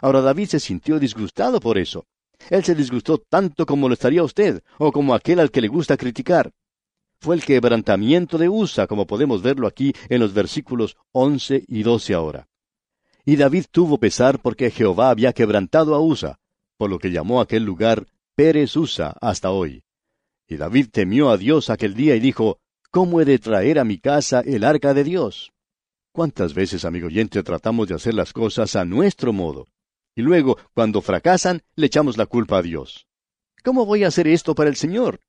Ahora 0.00 0.20
David 0.20 0.46
se 0.48 0.60
sintió 0.60 0.98
disgustado 0.98 1.60
por 1.60 1.78
eso. 1.78 2.06
Él 2.48 2.64
se 2.64 2.74
disgustó 2.74 3.18
tanto 3.18 3.66
como 3.66 3.88
lo 3.88 3.94
estaría 3.94 4.22
usted, 4.22 4.62
o 4.78 4.92
como 4.92 5.14
aquel 5.14 5.40
al 5.40 5.50
que 5.50 5.60
le 5.60 5.68
gusta 5.68 5.96
criticar. 5.96 6.52
Fue 7.20 7.36
el 7.36 7.44
quebrantamiento 7.44 8.38
de 8.38 8.48
Usa, 8.48 8.86
como 8.86 9.06
podemos 9.06 9.42
verlo 9.42 9.66
aquí 9.66 9.92
en 10.08 10.20
los 10.20 10.32
versículos 10.32 10.96
once 11.12 11.64
y 11.68 11.82
doce 11.82 12.14
ahora. 12.14 12.48
Y 13.26 13.36
David 13.36 13.66
tuvo 13.70 13.98
pesar 13.98 14.40
porque 14.40 14.70
Jehová 14.70 15.10
había 15.10 15.34
quebrantado 15.34 15.94
a 15.94 16.00
Usa, 16.00 16.40
por 16.78 16.88
lo 16.88 16.98
que 16.98 17.10
llamó 17.10 17.42
aquel 17.42 17.64
lugar 17.64 18.06
Pérez 18.34 18.74
Usa 18.74 19.14
hasta 19.20 19.50
hoy. 19.50 19.82
Y 20.48 20.56
David 20.56 20.86
temió 20.90 21.28
a 21.28 21.36
Dios 21.36 21.68
aquel 21.68 21.94
día 21.94 22.16
y 22.16 22.20
dijo, 22.20 22.58
¿Cómo 22.92 23.20
he 23.20 23.24
de 23.24 23.38
traer 23.38 23.78
a 23.78 23.84
mi 23.84 23.98
casa 23.98 24.40
el 24.40 24.64
arca 24.64 24.94
de 24.94 25.04
Dios? 25.04 25.52
¿Cuántas 26.12 26.54
veces, 26.54 26.84
amigo 26.84 27.06
oyente, 27.06 27.44
tratamos 27.44 27.86
de 27.86 27.94
hacer 27.94 28.14
las 28.14 28.32
cosas 28.32 28.74
a 28.74 28.84
nuestro 28.84 29.32
modo? 29.32 29.68
Y 30.16 30.22
luego, 30.22 30.58
cuando 30.74 31.00
fracasan, 31.00 31.62
le 31.76 31.86
echamos 31.86 32.16
la 32.16 32.26
culpa 32.26 32.58
a 32.58 32.62
Dios. 32.62 33.06
¿Cómo 33.62 33.86
voy 33.86 34.02
a 34.02 34.08
hacer 34.08 34.26
esto 34.26 34.56
para 34.56 34.68
el 34.68 34.74
Señor? 34.74 35.20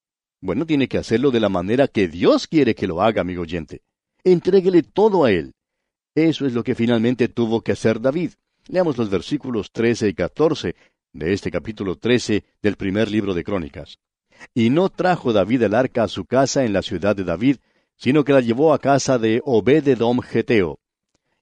Bueno, 0.41 0.65
tiene 0.65 0.87
que 0.87 0.97
hacerlo 0.97 1.29
de 1.29 1.39
la 1.39 1.49
manera 1.49 1.87
que 1.87 2.07
Dios 2.07 2.47
quiere 2.47 2.73
que 2.73 2.87
lo 2.87 2.99
haga, 2.99 3.21
amigo 3.21 3.43
oyente. 3.43 3.83
Entréguele 4.23 4.81
todo 4.81 5.25
a 5.25 5.31
Él. 5.31 5.53
Eso 6.15 6.47
es 6.47 6.53
lo 6.53 6.63
que 6.63 6.73
finalmente 6.73 7.27
tuvo 7.27 7.61
que 7.61 7.73
hacer 7.73 8.01
David. 8.01 8.31
Leamos 8.69 8.97
los 8.97 9.11
versículos 9.11 9.71
13 9.71 10.09
y 10.09 10.13
14 10.15 10.75
de 11.13 11.33
este 11.33 11.51
capítulo 11.51 11.95
13 11.95 12.43
del 12.59 12.75
primer 12.75 13.11
libro 13.11 13.35
de 13.35 13.43
Crónicas. 13.43 13.99
Y 14.53 14.69
no 14.69 14.89
trajo 14.89 15.33
David 15.33 15.63
el 15.63 15.75
arca 15.75 16.03
a 16.03 16.07
su 16.07 16.25
casa 16.25 16.63
en 16.63 16.73
la 16.73 16.81
ciudad 16.81 17.15
de 17.15 17.23
David, 17.23 17.57
sino 17.95 18.23
que 18.23 18.33
la 18.33 18.41
llevó 18.41 18.73
a 18.73 18.79
casa 18.79 19.17
de 19.17 19.41
Obededom 19.45 20.21
Geteo. 20.21 20.79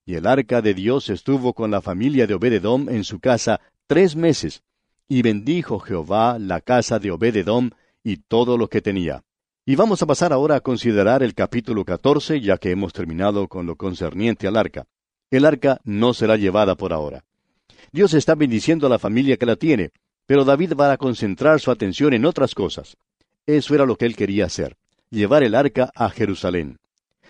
Y 0.06 0.16
el 0.16 0.28
arca 0.28 0.62
de 0.62 0.74
Dios 0.74 1.10
estuvo 1.10 1.54
con 1.54 1.72
la 1.72 1.82
familia 1.82 2.28
de 2.28 2.34
Obededom 2.34 2.90
en 2.90 3.04
su 3.04 3.20
casa 3.20 3.62
tres 3.88 4.16
meses, 4.16 4.64
y 5.08 5.22
bendijo 5.22 5.80
Jehová 5.80 6.38
la 6.40 6.62
casa 6.62 7.00
de 7.00 7.12
Obededom 7.12 7.72
y 8.04 8.18
todo 8.18 8.58
lo 8.58 8.70
que 8.70 8.82
tenía. 8.82 9.24
Y 9.66 9.76
vamos 9.76 10.02
a 10.02 10.06
pasar 10.06 10.34
ahora 10.34 10.56
a 10.56 10.62
considerar 10.62 11.22
el 11.22 11.36
capítulo 11.36 11.86
14, 11.86 12.42
ya 12.42 12.58
que 12.58 12.72
hemos 12.72 12.92
terminado 12.92 13.48
con 13.48 13.66
lo 13.66 13.76
concerniente 13.76 14.48
al 14.48 14.58
arca. 14.58 14.86
El 15.30 15.46
arca 15.46 15.80
no 15.84 16.14
será 16.14 16.38
llevada 16.38 16.76
por 16.76 16.92
ahora. 16.92 17.24
Dios 17.92 18.14
está 18.14 18.36
bendiciendo 18.36 18.88
a 18.88 18.90
la 18.90 19.00
familia 19.00 19.38
que 19.38 19.46
la 19.46 19.56
tiene, 19.56 19.92
pero 20.30 20.46
David 20.46 20.74
va 20.80 20.92
a 20.92 20.98
concentrar 20.98 21.60
su 21.60 21.72
atención 21.72 22.14
en 22.14 22.24
otras 22.24 22.54
cosas. 22.54 22.98
Eso 23.48 23.74
era 23.74 23.88
lo 23.88 23.96
que 23.96 24.06
él 24.06 24.16
quería 24.16 24.46
hacer 24.46 24.78
llevar 25.10 25.42
el 25.42 25.56
arca 25.56 25.90
a 25.96 26.08
Jerusalén. 26.12 26.78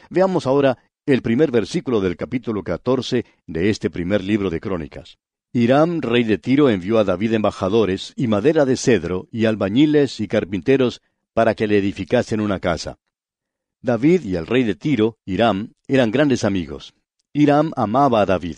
Veamos 0.10 0.46
ahora 0.46 0.78
el 1.06 1.22
primer 1.22 1.50
versículo 1.50 2.02
del 2.02 2.18
capítulo 2.18 2.62
14 2.62 3.24
de 3.48 3.70
este 3.70 3.90
primer 3.90 4.22
libro 4.22 4.50
de 4.50 4.60
Crónicas. 4.60 5.18
Hiram, 5.54 6.02
rey 6.02 6.26
de 6.26 6.40
Tiro, 6.40 6.70
envió 6.70 6.98
a 6.98 7.06
David 7.06 7.36
embajadores 7.36 8.12
y 8.18 8.28
madera 8.28 8.66
de 8.66 8.76
cedro 8.76 9.30
y 9.32 9.46
albañiles 9.46 10.20
y 10.20 10.28
carpinteros 10.28 11.02
para 11.34 11.56
que 11.56 11.68
le 11.68 11.78
edificasen 11.78 12.42
una 12.42 12.60
casa. 12.60 12.98
David 13.82 14.26
y 14.26 14.36
el 14.36 14.46
rey 14.46 14.66
de 14.66 14.76
Tiro, 14.76 15.16
Hiram, 15.24 15.72
eran 15.88 16.12
grandes 16.12 16.44
amigos. 16.44 16.94
Hiram 17.32 17.72
amaba 17.78 18.20
a 18.20 18.26
David. 18.26 18.58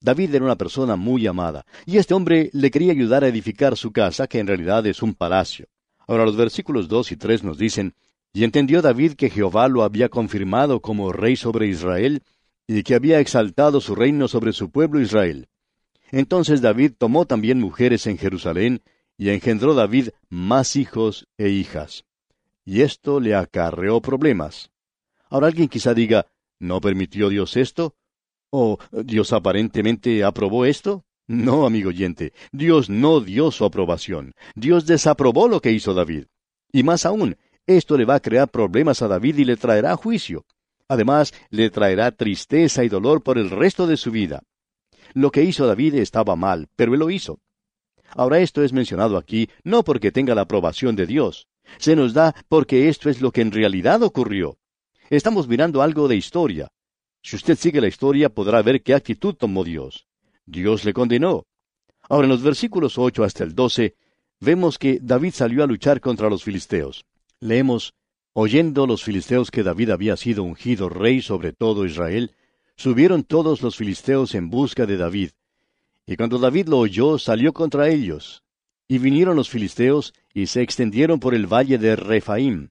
David 0.00 0.34
era 0.34 0.44
una 0.44 0.56
persona 0.56 0.96
muy 0.96 1.26
amada, 1.26 1.64
y 1.84 1.96
este 1.96 2.14
hombre 2.14 2.50
le 2.52 2.70
quería 2.70 2.92
ayudar 2.92 3.24
a 3.24 3.28
edificar 3.28 3.76
su 3.76 3.92
casa, 3.92 4.26
que 4.26 4.38
en 4.38 4.46
realidad 4.46 4.86
es 4.86 5.02
un 5.02 5.14
palacio. 5.14 5.66
Ahora 6.06 6.24
los 6.24 6.36
versículos 6.36 6.88
2 6.88 7.12
y 7.12 7.16
3 7.16 7.44
nos 7.44 7.58
dicen, 7.58 7.94
y 8.32 8.44
entendió 8.44 8.82
David 8.82 9.14
que 9.14 9.30
Jehová 9.30 9.68
lo 9.68 9.82
había 9.82 10.08
confirmado 10.08 10.80
como 10.80 11.12
rey 11.12 11.36
sobre 11.36 11.68
Israel, 11.68 12.22
y 12.68 12.82
que 12.82 12.94
había 12.94 13.20
exaltado 13.20 13.80
su 13.80 13.94
reino 13.94 14.28
sobre 14.28 14.52
su 14.52 14.70
pueblo 14.70 15.00
Israel. 15.00 15.48
Entonces 16.10 16.60
David 16.60 16.92
tomó 16.98 17.26
también 17.26 17.58
mujeres 17.58 18.06
en 18.06 18.18
Jerusalén, 18.18 18.82
y 19.18 19.30
engendró 19.30 19.74
David 19.74 20.10
más 20.28 20.76
hijos 20.76 21.26
e 21.38 21.48
hijas. 21.48 22.04
Y 22.64 22.82
esto 22.82 23.20
le 23.20 23.34
acarreó 23.34 24.00
problemas. 24.02 24.70
Ahora 25.30 25.46
alguien 25.46 25.68
quizá 25.68 25.94
diga, 25.94 26.26
¿no 26.58 26.80
permitió 26.80 27.28
Dios 27.28 27.56
esto? 27.56 27.94
¿O 28.58 28.78
Dios 28.90 29.34
aparentemente 29.34 30.24
aprobó 30.24 30.64
esto? 30.64 31.04
No, 31.28 31.66
amigo 31.66 31.90
oyente, 31.90 32.32
Dios 32.52 32.88
no 32.88 33.20
dio 33.20 33.50
su 33.50 33.66
aprobación. 33.66 34.32
Dios 34.54 34.86
desaprobó 34.86 35.46
lo 35.46 35.60
que 35.60 35.72
hizo 35.72 35.92
David. 35.92 36.24
Y 36.72 36.82
más 36.82 37.04
aún, 37.04 37.36
esto 37.66 37.98
le 37.98 38.06
va 38.06 38.14
a 38.14 38.20
crear 38.20 38.48
problemas 38.48 39.02
a 39.02 39.08
David 39.08 39.36
y 39.36 39.44
le 39.44 39.58
traerá 39.58 39.94
juicio. 39.96 40.46
Además, 40.88 41.34
le 41.50 41.68
traerá 41.68 42.12
tristeza 42.12 42.82
y 42.82 42.88
dolor 42.88 43.22
por 43.22 43.36
el 43.36 43.50
resto 43.50 43.86
de 43.86 43.98
su 43.98 44.10
vida. 44.10 44.42
Lo 45.12 45.30
que 45.30 45.42
hizo 45.42 45.66
David 45.66 45.96
estaba 45.96 46.34
mal, 46.34 46.68
pero 46.76 46.94
él 46.94 47.00
lo 47.00 47.10
hizo. 47.10 47.40
Ahora 48.08 48.38
esto 48.38 48.62
es 48.62 48.72
mencionado 48.72 49.18
aquí 49.18 49.50
no 49.64 49.84
porque 49.84 50.12
tenga 50.12 50.34
la 50.34 50.42
aprobación 50.42 50.96
de 50.96 51.04
Dios. 51.04 51.46
Se 51.76 51.94
nos 51.94 52.14
da 52.14 52.34
porque 52.48 52.88
esto 52.88 53.10
es 53.10 53.20
lo 53.20 53.32
que 53.32 53.42
en 53.42 53.52
realidad 53.52 54.02
ocurrió. 54.02 54.56
Estamos 55.10 55.46
mirando 55.46 55.82
algo 55.82 56.08
de 56.08 56.16
historia. 56.16 56.70
Si 57.26 57.34
usted 57.34 57.58
sigue 57.58 57.80
la 57.80 57.88
historia 57.88 58.28
podrá 58.28 58.62
ver 58.62 58.84
qué 58.84 58.94
actitud 58.94 59.34
tomó 59.34 59.64
Dios. 59.64 60.06
Dios 60.44 60.84
le 60.84 60.92
condenó. 60.92 61.44
Ahora 62.08 62.26
en 62.26 62.30
los 62.30 62.40
versículos 62.40 62.98
8 62.98 63.24
hasta 63.24 63.42
el 63.42 63.52
12 63.52 63.96
vemos 64.38 64.78
que 64.78 65.00
David 65.02 65.32
salió 65.32 65.64
a 65.64 65.66
luchar 65.66 66.00
contra 66.00 66.30
los 66.30 66.44
filisteos. 66.44 67.04
Leemos, 67.40 67.94
Oyendo 68.32 68.86
los 68.86 69.02
filisteos 69.02 69.50
que 69.50 69.64
David 69.64 69.90
había 69.90 70.16
sido 70.16 70.44
ungido 70.44 70.88
rey 70.88 71.20
sobre 71.20 71.52
todo 71.52 71.84
Israel, 71.84 72.30
subieron 72.76 73.24
todos 73.24 73.60
los 73.60 73.74
filisteos 73.74 74.36
en 74.36 74.48
busca 74.48 74.86
de 74.86 74.96
David. 74.96 75.30
Y 76.06 76.14
cuando 76.14 76.38
David 76.38 76.68
lo 76.68 76.78
oyó, 76.78 77.18
salió 77.18 77.52
contra 77.52 77.88
ellos. 77.88 78.44
Y 78.86 78.98
vinieron 78.98 79.34
los 79.34 79.48
filisteos 79.48 80.14
y 80.32 80.46
se 80.46 80.62
extendieron 80.62 81.18
por 81.18 81.34
el 81.34 81.52
valle 81.52 81.76
de 81.78 81.96
Refaim. 81.96 82.68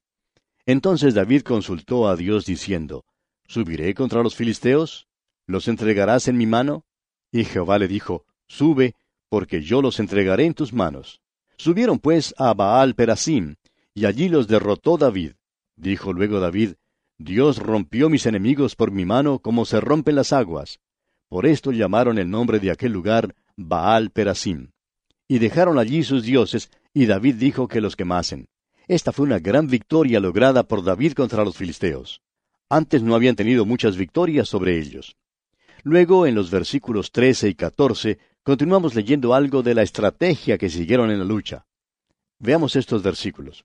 Entonces 0.64 1.12
David 1.12 1.42
consultó 1.42 2.08
a 2.08 2.16
Dios 2.16 2.46
diciendo, 2.46 3.04
¿Subiré 3.46 3.94
contra 3.94 4.22
los 4.22 4.34
filisteos? 4.34 5.06
¿Los 5.46 5.68
entregarás 5.68 6.28
en 6.28 6.36
mi 6.36 6.46
mano? 6.46 6.84
Y 7.30 7.44
Jehová 7.44 7.78
le 7.78 7.88
dijo, 7.88 8.24
Sube, 8.48 8.94
porque 9.28 9.62
yo 9.62 9.82
los 9.82 10.00
entregaré 10.00 10.44
en 10.44 10.54
tus 10.54 10.72
manos. 10.72 11.20
Subieron 11.56 11.98
pues 11.98 12.34
a 12.38 12.54
Baal 12.54 12.94
Perasim, 12.94 13.56
y 13.94 14.04
allí 14.04 14.28
los 14.28 14.48
derrotó 14.48 14.98
David. 14.98 15.32
Dijo 15.76 16.12
luego 16.12 16.40
David, 16.40 16.74
Dios 17.18 17.58
rompió 17.58 18.10
mis 18.10 18.26
enemigos 18.26 18.76
por 18.76 18.90
mi 18.90 19.04
mano 19.04 19.38
como 19.38 19.64
se 19.64 19.80
rompen 19.80 20.16
las 20.16 20.32
aguas. 20.32 20.80
Por 21.28 21.46
esto 21.46 21.72
llamaron 21.72 22.18
el 22.18 22.28
nombre 22.30 22.60
de 22.60 22.70
aquel 22.70 22.92
lugar 22.92 23.34
Baal 23.56 24.10
Perasim. 24.10 24.70
Y 25.28 25.38
dejaron 25.38 25.78
allí 25.78 26.02
sus 26.04 26.22
dioses, 26.24 26.70
y 26.92 27.06
David 27.06 27.36
dijo 27.36 27.68
que 27.68 27.80
los 27.80 27.96
quemasen. 27.96 28.48
Esta 28.86 29.12
fue 29.12 29.26
una 29.26 29.38
gran 29.38 29.66
victoria 29.66 30.20
lograda 30.20 30.62
por 30.62 30.84
David 30.84 31.14
contra 31.14 31.44
los 31.44 31.56
filisteos. 31.56 32.22
Antes 32.68 33.02
no 33.02 33.14
habían 33.14 33.36
tenido 33.36 33.64
muchas 33.64 33.96
victorias 33.96 34.48
sobre 34.48 34.78
ellos. 34.78 35.16
Luego, 35.84 36.26
en 36.26 36.34
los 36.34 36.50
versículos 36.50 37.12
13 37.12 37.50
y 37.50 37.54
14, 37.54 38.18
continuamos 38.42 38.96
leyendo 38.96 39.34
algo 39.34 39.62
de 39.62 39.74
la 39.74 39.82
estrategia 39.82 40.58
que 40.58 40.68
siguieron 40.68 41.12
en 41.12 41.20
la 41.20 41.24
lucha. 41.24 41.64
Veamos 42.40 42.74
estos 42.74 43.04
versículos. 43.04 43.64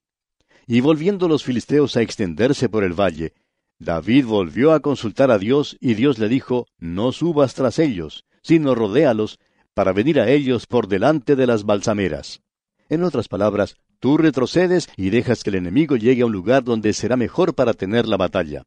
Y 0.68 0.80
volviendo 0.80 1.26
los 1.26 1.42
filisteos 1.42 1.96
a 1.96 2.02
extenderse 2.02 2.68
por 2.68 2.84
el 2.84 2.92
valle, 2.92 3.32
David 3.80 4.26
volvió 4.26 4.72
a 4.72 4.78
consultar 4.78 5.32
a 5.32 5.38
Dios 5.38 5.76
y 5.80 5.94
Dios 5.94 6.20
le 6.20 6.28
dijo, 6.28 6.68
No 6.78 7.10
subas 7.10 7.54
tras 7.54 7.80
ellos, 7.80 8.24
sino 8.40 8.76
rodéalos, 8.76 9.40
para 9.74 9.92
venir 9.92 10.20
a 10.20 10.30
ellos 10.30 10.66
por 10.66 10.86
delante 10.86 11.34
de 11.34 11.48
las 11.48 11.64
balsameras. 11.64 12.40
En 12.88 13.02
otras 13.02 13.26
palabras, 13.26 13.74
tú 13.98 14.16
retrocedes 14.16 14.88
y 14.96 15.10
dejas 15.10 15.42
que 15.42 15.50
el 15.50 15.56
enemigo 15.56 15.96
llegue 15.96 16.22
a 16.22 16.26
un 16.26 16.32
lugar 16.32 16.62
donde 16.62 16.92
será 16.92 17.16
mejor 17.16 17.54
para 17.54 17.74
tener 17.74 18.06
la 18.06 18.16
batalla. 18.16 18.62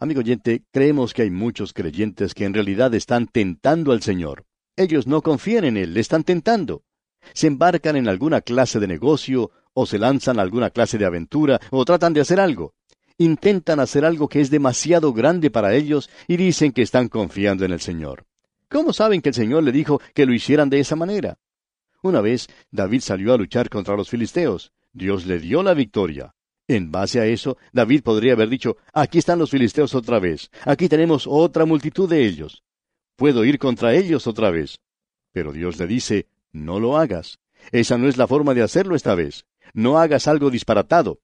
Amigo 0.00 0.20
oyente, 0.20 0.62
creemos 0.70 1.12
que 1.12 1.22
hay 1.22 1.30
muchos 1.30 1.72
creyentes 1.72 2.32
que 2.32 2.44
en 2.44 2.54
realidad 2.54 2.94
están 2.94 3.26
tentando 3.26 3.90
al 3.90 4.00
Señor. 4.00 4.44
Ellos 4.76 5.08
no 5.08 5.22
confían 5.22 5.64
en 5.64 5.76
Él, 5.76 5.92
le 5.92 5.98
están 5.98 6.22
tentando. 6.22 6.84
Se 7.34 7.48
embarcan 7.48 7.96
en 7.96 8.06
alguna 8.06 8.40
clase 8.40 8.78
de 8.78 8.86
negocio, 8.86 9.50
o 9.74 9.86
se 9.86 9.98
lanzan 9.98 10.38
a 10.38 10.42
alguna 10.42 10.70
clase 10.70 10.98
de 10.98 11.04
aventura, 11.04 11.60
o 11.72 11.84
tratan 11.84 12.12
de 12.12 12.20
hacer 12.20 12.38
algo. 12.38 12.74
Intentan 13.16 13.80
hacer 13.80 14.04
algo 14.04 14.28
que 14.28 14.40
es 14.40 14.50
demasiado 14.50 15.12
grande 15.12 15.50
para 15.50 15.74
ellos 15.74 16.08
y 16.28 16.36
dicen 16.36 16.70
que 16.70 16.82
están 16.82 17.08
confiando 17.08 17.64
en 17.64 17.72
el 17.72 17.80
Señor. 17.80 18.24
¿Cómo 18.68 18.92
saben 18.92 19.20
que 19.20 19.30
el 19.30 19.34
Señor 19.34 19.64
le 19.64 19.72
dijo 19.72 20.00
que 20.14 20.26
lo 20.26 20.32
hicieran 20.32 20.70
de 20.70 20.78
esa 20.78 20.94
manera? 20.94 21.38
Una 22.04 22.20
vez 22.20 22.46
David 22.70 23.00
salió 23.00 23.34
a 23.34 23.36
luchar 23.36 23.68
contra 23.68 23.96
los 23.96 24.08
filisteos. 24.08 24.70
Dios 24.92 25.26
le 25.26 25.40
dio 25.40 25.64
la 25.64 25.74
victoria. 25.74 26.36
En 26.68 26.92
base 26.92 27.18
a 27.18 27.26
eso, 27.26 27.56
David 27.72 28.02
podría 28.02 28.34
haber 28.34 28.50
dicho, 28.50 28.76
aquí 28.92 29.18
están 29.18 29.38
los 29.38 29.50
filisteos 29.50 29.94
otra 29.94 30.18
vez, 30.18 30.50
aquí 30.64 30.86
tenemos 30.88 31.26
otra 31.26 31.64
multitud 31.64 32.08
de 32.08 32.26
ellos. 32.26 32.62
Puedo 33.16 33.44
ir 33.46 33.58
contra 33.58 33.94
ellos 33.94 34.26
otra 34.26 34.50
vez. 34.50 34.78
Pero 35.32 35.52
Dios 35.52 35.78
le 35.78 35.86
dice, 35.86 36.26
no 36.52 36.78
lo 36.78 36.98
hagas. 36.98 37.38
Esa 37.72 37.96
no 37.96 38.06
es 38.06 38.18
la 38.18 38.26
forma 38.26 38.54
de 38.54 38.62
hacerlo 38.62 38.94
esta 38.94 39.14
vez. 39.14 39.46
No 39.72 39.98
hagas 39.98 40.28
algo 40.28 40.50
disparatado. 40.50 41.20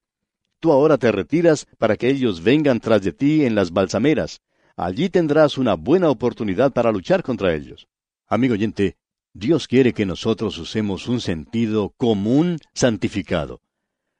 Tú 0.60 0.72
ahora 0.72 0.96
te 0.96 1.12
retiras 1.12 1.66
para 1.78 1.96
que 1.96 2.08
ellos 2.08 2.42
vengan 2.42 2.80
tras 2.80 3.02
de 3.02 3.12
ti 3.12 3.44
en 3.44 3.54
las 3.54 3.70
balsameras. 3.70 4.40
Allí 4.76 5.10
tendrás 5.10 5.58
una 5.58 5.74
buena 5.74 6.08
oportunidad 6.08 6.72
para 6.72 6.90
luchar 6.90 7.22
contra 7.22 7.54
ellos. 7.54 7.86
Amigo 8.26 8.54
oyente, 8.54 8.96
Dios 9.34 9.68
quiere 9.68 9.92
que 9.92 10.06
nosotros 10.06 10.56
usemos 10.58 11.06
un 11.06 11.20
sentido 11.20 11.92
común 11.96 12.58
santificado. 12.72 13.60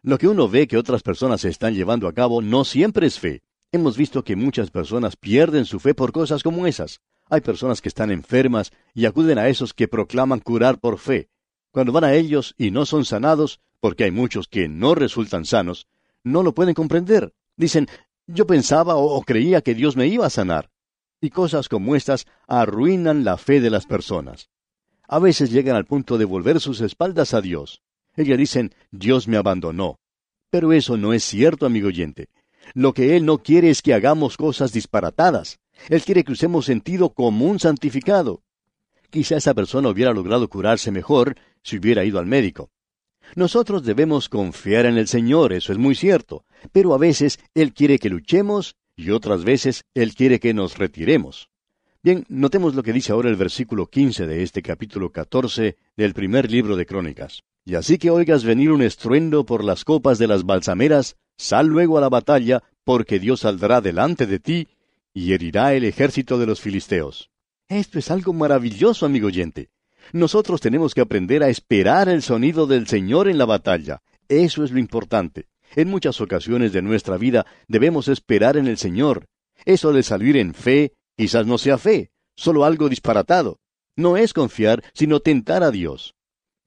Lo 0.06 0.18
que 0.18 0.28
uno 0.28 0.50
ve 0.50 0.68
que 0.68 0.76
otras 0.76 1.02
personas 1.02 1.46
están 1.46 1.72
llevando 1.72 2.06
a 2.06 2.12
cabo 2.12 2.42
no 2.42 2.66
siempre 2.66 3.06
es 3.06 3.18
fe. 3.18 3.40
Hemos 3.72 3.96
visto 3.96 4.22
que 4.22 4.36
muchas 4.36 4.70
personas 4.70 5.16
pierden 5.16 5.64
su 5.64 5.80
fe 5.80 5.94
por 5.94 6.12
cosas 6.12 6.42
como 6.42 6.66
esas. 6.66 7.00
Hay 7.30 7.40
personas 7.40 7.80
que 7.80 7.88
están 7.88 8.10
enfermas 8.10 8.70
y 8.92 9.06
acuden 9.06 9.38
a 9.38 9.48
esos 9.48 9.72
que 9.72 9.88
proclaman 9.88 10.40
curar 10.40 10.78
por 10.78 10.98
fe. 10.98 11.30
Cuando 11.70 11.90
van 11.90 12.04
a 12.04 12.12
ellos 12.12 12.54
y 12.58 12.70
no 12.70 12.84
son 12.84 13.06
sanados, 13.06 13.60
porque 13.80 14.04
hay 14.04 14.10
muchos 14.10 14.46
que 14.46 14.68
no 14.68 14.94
resultan 14.94 15.46
sanos, 15.46 15.86
no 16.22 16.42
lo 16.42 16.54
pueden 16.54 16.74
comprender. 16.74 17.32
Dicen, 17.56 17.88
yo 18.26 18.46
pensaba 18.46 18.96
o, 18.96 19.22
creía 19.22 19.62
que 19.62 19.74
Dios 19.74 19.96
me 19.96 20.06
iba 20.06 20.26
a 20.26 20.30
sanar. 20.30 20.68
Y 21.18 21.30
cosas 21.30 21.70
como 21.70 21.96
estas 21.96 22.26
arruinan 22.46 23.24
la 23.24 23.38
fe 23.38 23.62
de 23.62 23.70
las 23.70 23.86
personas. 23.86 24.50
A 25.08 25.18
veces 25.18 25.50
llegan 25.50 25.76
al 25.76 25.86
punto 25.86 26.18
de 26.18 26.26
volver 26.26 26.60
sus 26.60 26.82
espaldas 26.82 27.32
a 27.32 27.40
Dios. 27.40 27.80
Ellas 28.16 28.38
dicen, 28.38 28.74
Dios 28.90 29.28
me 29.28 29.36
abandonó. 29.36 29.98
Pero 30.50 30.72
eso 30.72 30.96
no 30.96 31.12
es 31.12 31.24
cierto, 31.24 31.66
amigo 31.66 31.88
oyente. 31.88 32.28
Lo 32.72 32.94
que 32.94 33.16
Él 33.16 33.26
no 33.26 33.38
quiere 33.38 33.70
es 33.70 33.82
que 33.82 33.94
hagamos 33.94 34.36
cosas 34.36 34.72
disparatadas. 34.72 35.58
Él 35.88 36.02
quiere 36.02 36.24
que 36.24 36.32
usemos 36.32 36.66
sentido 36.66 37.10
común 37.10 37.58
santificado. 37.58 38.42
Quizá 39.10 39.36
esa 39.36 39.54
persona 39.54 39.88
hubiera 39.88 40.12
logrado 40.12 40.48
curarse 40.48 40.90
mejor 40.90 41.36
si 41.62 41.78
hubiera 41.78 42.04
ido 42.04 42.18
al 42.18 42.26
médico. 42.26 42.70
Nosotros 43.36 43.84
debemos 43.84 44.28
confiar 44.28 44.86
en 44.86 44.98
el 44.98 45.08
Señor, 45.08 45.52
eso 45.52 45.72
es 45.72 45.78
muy 45.78 45.94
cierto, 45.94 46.44
pero 46.72 46.94
a 46.94 46.98
veces 46.98 47.38
Él 47.54 47.72
quiere 47.72 47.98
que 47.98 48.10
luchemos 48.10 48.76
y 48.96 49.10
otras 49.10 49.44
veces 49.44 49.84
Él 49.94 50.14
quiere 50.14 50.38
que 50.38 50.54
nos 50.54 50.78
retiremos. 50.78 51.48
Bien, 52.02 52.24
notemos 52.28 52.74
lo 52.74 52.82
que 52.82 52.92
dice 52.92 53.12
ahora 53.12 53.30
el 53.30 53.36
versículo 53.36 53.86
15 53.86 54.26
de 54.26 54.42
este 54.42 54.62
capítulo 54.62 55.10
14 55.10 55.76
del 55.96 56.12
primer 56.12 56.50
libro 56.50 56.76
de 56.76 56.84
Crónicas. 56.84 57.42
Y 57.64 57.76
así 57.76 57.98
que 57.98 58.10
oigas 58.10 58.44
venir 58.44 58.70
un 58.70 58.82
estruendo 58.82 59.46
por 59.46 59.64
las 59.64 59.84
copas 59.84 60.18
de 60.18 60.26
las 60.26 60.44
balsameras, 60.44 61.16
sal 61.38 61.66
luego 61.66 61.96
a 61.96 62.00
la 62.00 62.10
batalla, 62.10 62.62
porque 62.84 63.18
Dios 63.18 63.40
saldrá 63.40 63.80
delante 63.80 64.26
de 64.26 64.38
ti 64.38 64.68
y 65.14 65.32
herirá 65.32 65.72
el 65.74 65.84
ejército 65.84 66.38
de 66.38 66.46
los 66.46 66.60
filisteos. 66.60 67.30
Esto 67.68 67.98
es 67.98 68.10
algo 68.10 68.34
maravilloso, 68.34 69.06
amigo 69.06 69.28
oyente. 69.28 69.70
Nosotros 70.12 70.60
tenemos 70.60 70.94
que 70.94 71.00
aprender 71.00 71.42
a 71.42 71.48
esperar 71.48 72.10
el 72.10 72.20
sonido 72.20 72.66
del 72.66 72.86
Señor 72.86 73.28
en 73.28 73.38
la 73.38 73.46
batalla. 73.46 74.02
Eso 74.28 74.64
es 74.64 74.70
lo 74.70 74.78
importante. 74.78 75.46
En 75.74 75.88
muchas 75.88 76.20
ocasiones 76.20 76.72
de 76.72 76.82
nuestra 76.82 77.16
vida 77.16 77.46
debemos 77.66 78.08
esperar 78.08 78.58
en 78.58 78.66
el 78.66 78.76
Señor. 78.76 79.26
Eso 79.64 79.92
de 79.92 80.02
salir 80.02 80.36
en 80.36 80.52
fe, 80.52 80.92
quizás 81.16 81.46
no 81.46 81.56
sea 81.56 81.78
fe, 81.78 82.10
solo 82.36 82.64
algo 82.64 82.90
disparatado. 82.90 83.60
No 83.96 84.16
es 84.16 84.34
confiar, 84.34 84.82
sino 84.92 85.20
tentar 85.20 85.62
a 85.62 85.70
Dios. 85.70 86.13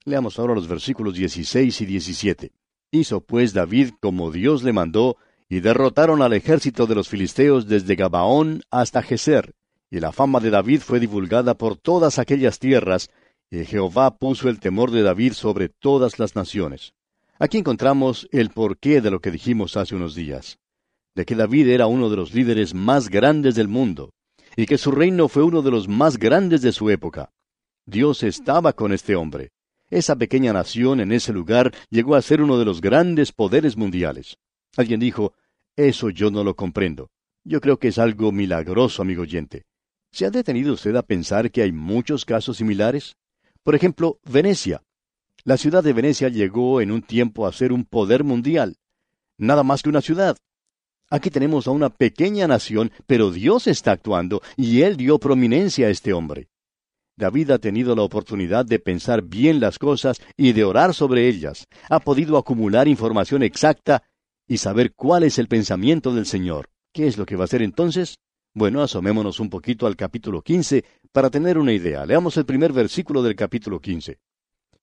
Leamos 0.08 0.38
ahora 0.38 0.54
los 0.54 0.66
versículos 0.66 1.14
16 1.14 1.82
y 1.82 1.84
17. 1.86 2.52
Hizo 2.90 3.20
pues 3.20 3.52
David 3.52 3.90
como 4.00 4.30
Dios 4.30 4.62
le 4.62 4.72
mandó, 4.72 5.18
y 5.50 5.60
derrotaron 5.60 6.22
al 6.22 6.32
ejército 6.32 6.86
de 6.86 6.94
los 6.94 7.08
filisteos 7.08 7.68
desde 7.68 7.94
Gabaón 7.94 8.62
hasta 8.70 9.02
Geser. 9.02 9.54
Y 9.90 10.00
la 10.00 10.12
fama 10.12 10.40
de 10.40 10.48
David 10.48 10.80
fue 10.80 10.98
divulgada 10.98 11.58
por 11.58 11.76
todas 11.76 12.18
aquellas 12.18 12.58
tierras, 12.58 13.10
y 13.50 13.66
Jehová 13.66 14.16
puso 14.16 14.48
el 14.48 14.60
temor 14.60 14.90
de 14.92 15.02
David 15.02 15.34
sobre 15.34 15.68
todas 15.68 16.18
las 16.18 16.34
naciones. 16.34 16.94
Aquí 17.38 17.58
encontramos 17.58 18.28
el 18.32 18.48
porqué 18.48 19.02
de 19.02 19.10
lo 19.10 19.20
que 19.20 19.30
dijimos 19.30 19.76
hace 19.76 19.94
unos 19.94 20.14
días, 20.14 20.58
de 21.14 21.26
que 21.26 21.34
David 21.34 21.68
era 21.68 21.86
uno 21.86 22.08
de 22.08 22.16
los 22.16 22.32
líderes 22.32 22.72
más 22.72 23.10
grandes 23.10 23.54
del 23.54 23.68
mundo, 23.68 24.14
y 24.56 24.64
que 24.64 24.78
su 24.78 24.90
reino 24.90 25.28
fue 25.28 25.42
uno 25.42 25.60
de 25.60 25.70
los 25.70 25.86
más 25.86 26.16
grandes 26.16 26.62
de 26.62 26.72
su 26.72 26.88
época. 26.88 27.30
Dios 27.84 28.22
estaba 28.22 28.72
con 28.72 28.92
este 28.92 29.14
hombre. 29.14 29.50
Esa 29.90 30.16
pequeña 30.16 30.52
nación 30.52 31.00
en 31.00 31.12
ese 31.12 31.32
lugar 31.32 31.72
llegó 31.88 32.14
a 32.14 32.22
ser 32.22 32.42
uno 32.42 32.58
de 32.58 32.64
los 32.64 32.80
grandes 32.80 33.32
poderes 33.32 33.76
mundiales. 33.76 34.36
Alguien 34.76 35.00
dijo, 35.00 35.32
eso 35.76 36.10
yo 36.10 36.30
no 36.30 36.44
lo 36.44 36.54
comprendo. 36.54 37.10
Yo 37.44 37.60
creo 37.60 37.78
que 37.78 37.88
es 37.88 37.98
algo 37.98 38.30
milagroso, 38.30 39.00
amigo 39.00 39.22
oyente. 39.22 39.64
¿Se 40.12 40.26
ha 40.26 40.30
detenido 40.30 40.74
usted 40.74 40.94
a 40.96 41.02
pensar 41.02 41.50
que 41.50 41.62
hay 41.62 41.72
muchos 41.72 42.24
casos 42.24 42.58
similares? 42.58 43.16
Por 43.62 43.74
ejemplo, 43.74 44.20
Venecia. 44.24 44.82
La 45.44 45.56
ciudad 45.56 45.82
de 45.82 45.92
Venecia 45.94 46.28
llegó 46.28 46.80
en 46.80 46.90
un 46.90 47.00
tiempo 47.00 47.46
a 47.46 47.52
ser 47.52 47.72
un 47.72 47.84
poder 47.84 48.24
mundial. 48.24 48.76
Nada 49.38 49.62
más 49.62 49.82
que 49.82 49.88
una 49.88 50.02
ciudad. 50.02 50.36
Aquí 51.10 51.30
tenemos 51.30 51.66
a 51.66 51.70
una 51.70 51.88
pequeña 51.88 52.46
nación, 52.46 52.92
pero 53.06 53.30
Dios 53.30 53.66
está 53.66 53.92
actuando 53.92 54.42
y 54.56 54.82
Él 54.82 54.98
dio 54.98 55.18
prominencia 55.18 55.86
a 55.86 55.90
este 55.90 56.12
hombre. 56.12 56.48
David 57.18 57.50
ha 57.50 57.58
tenido 57.58 57.96
la 57.96 58.02
oportunidad 58.02 58.64
de 58.64 58.78
pensar 58.78 59.22
bien 59.22 59.58
las 59.58 59.80
cosas 59.80 60.20
y 60.36 60.52
de 60.52 60.62
orar 60.62 60.94
sobre 60.94 61.26
ellas. 61.26 61.66
Ha 61.90 61.98
podido 61.98 62.38
acumular 62.38 62.86
información 62.86 63.42
exacta 63.42 64.04
y 64.46 64.58
saber 64.58 64.94
cuál 64.94 65.24
es 65.24 65.40
el 65.40 65.48
pensamiento 65.48 66.14
del 66.14 66.26
Señor. 66.26 66.70
¿Qué 66.92 67.08
es 67.08 67.18
lo 67.18 67.26
que 67.26 67.34
va 67.34 67.42
a 67.42 67.46
hacer 67.46 67.60
entonces? 67.60 68.18
Bueno, 68.54 68.82
asomémonos 68.82 69.40
un 69.40 69.50
poquito 69.50 69.88
al 69.88 69.96
capítulo 69.96 70.42
15 70.42 70.84
para 71.10 71.28
tener 71.28 71.58
una 71.58 71.72
idea. 71.72 72.06
Leamos 72.06 72.36
el 72.36 72.46
primer 72.46 72.72
versículo 72.72 73.20
del 73.20 73.34
capítulo 73.34 73.80
15. 73.80 74.20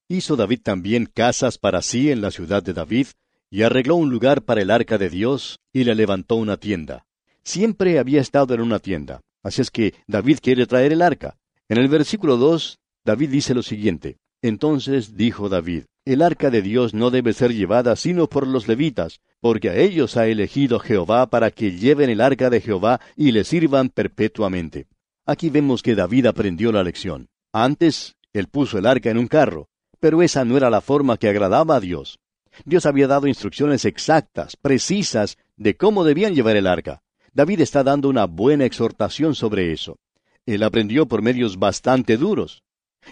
Hizo 0.08 0.36
David 0.36 0.60
también 0.62 1.06
casas 1.06 1.56
para 1.56 1.80
sí 1.80 2.10
en 2.10 2.20
la 2.20 2.30
ciudad 2.30 2.62
de 2.62 2.74
David, 2.74 3.06
y 3.50 3.62
arregló 3.62 3.96
un 3.96 4.10
lugar 4.10 4.42
para 4.42 4.60
el 4.60 4.70
arca 4.70 4.98
de 4.98 5.08
Dios, 5.08 5.58
y 5.72 5.84
le 5.84 5.94
levantó 5.94 6.36
una 6.36 6.58
tienda. 6.58 7.06
Siempre 7.42 7.98
había 7.98 8.20
estado 8.20 8.52
en 8.52 8.60
una 8.60 8.78
tienda, 8.78 9.22
así 9.42 9.62
es 9.62 9.70
que 9.70 9.94
David 10.06 10.38
quiere 10.42 10.66
traer 10.66 10.92
el 10.92 11.00
arca. 11.00 11.38
En 11.68 11.78
el 11.78 11.88
versículo 11.88 12.36
2, 12.36 12.78
David 13.04 13.30
dice 13.30 13.52
lo 13.52 13.62
siguiente, 13.62 14.18
Entonces 14.40 15.16
dijo 15.16 15.48
David, 15.48 15.84
El 16.04 16.22
arca 16.22 16.48
de 16.48 16.62
Dios 16.62 16.94
no 16.94 17.10
debe 17.10 17.32
ser 17.32 17.52
llevada 17.52 17.96
sino 17.96 18.28
por 18.28 18.46
los 18.46 18.68
levitas, 18.68 19.20
porque 19.40 19.70
a 19.70 19.76
ellos 19.76 20.16
ha 20.16 20.28
elegido 20.28 20.78
Jehová 20.78 21.28
para 21.28 21.50
que 21.50 21.72
lleven 21.72 22.08
el 22.08 22.20
arca 22.20 22.50
de 22.50 22.60
Jehová 22.60 23.00
y 23.16 23.32
le 23.32 23.42
sirvan 23.42 23.88
perpetuamente. 23.88 24.86
Aquí 25.26 25.50
vemos 25.50 25.82
que 25.82 25.96
David 25.96 26.26
aprendió 26.26 26.70
la 26.70 26.84
lección. 26.84 27.26
Antes, 27.52 28.14
él 28.32 28.46
puso 28.46 28.78
el 28.78 28.86
arca 28.86 29.10
en 29.10 29.18
un 29.18 29.26
carro, 29.26 29.68
pero 29.98 30.22
esa 30.22 30.44
no 30.44 30.56
era 30.56 30.70
la 30.70 30.80
forma 30.80 31.16
que 31.16 31.28
agradaba 31.28 31.76
a 31.76 31.80
Dios. 31.80 32.20
Dios 32.64 32.86
había 32.86 33.08
dado 33.08 33.26
instrucciones 33.26 33.84
exactas, 33.84 34.56
precisas, 34.56 35.36
de 35.56 35.76
cómo 35.76 36.04
debían 36.04 36.36
llevar 36.36 36.56
el 36.56 36.68
arca. 36.68 37.02
David 37.32 37.60
está 37.60 37.82
dando 37.82 38.08
una 38.08 38.26
buena 38.26 38.64
exhortación 38.64 39.34
sobre 39.34 39.72
eso. 39.72 39.98
Él 40.46 40.62
aprendió 40.62 41.06
por 41.06 41.22
medios 41.22 41.58
bastante 41.58 42.16
duros. 42.16 42.62